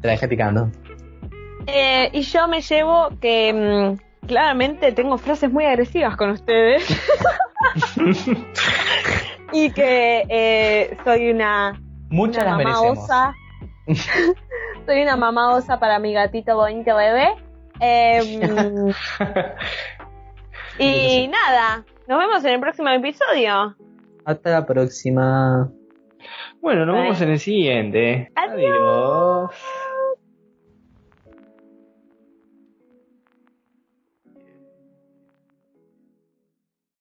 [0.02, 0.70] Te la dejé picando.
[1.66, 6.86] Eh, y yo me llevo que mm, claramente tengo frases muy agresivas con ustedes.
[9.52, 13.34] y que eh, soy una, Muchas una las mamá osa.
[14.86, 17.30] soy una mamá osa para mi gatito bonito bebé.
[17.80, 18.42] Em,
[20.80, 23.76] y nada, nos vemos en el próximo episodio.
[24.26, 25.72] Hasta la próxima.
[26.62, 27.04] Bueno, nos Bye.
[27.04, 28.32] vemos en el siguiente.
[28.36, 28.72] Adiós.
[28.72, 29.52] Adiós.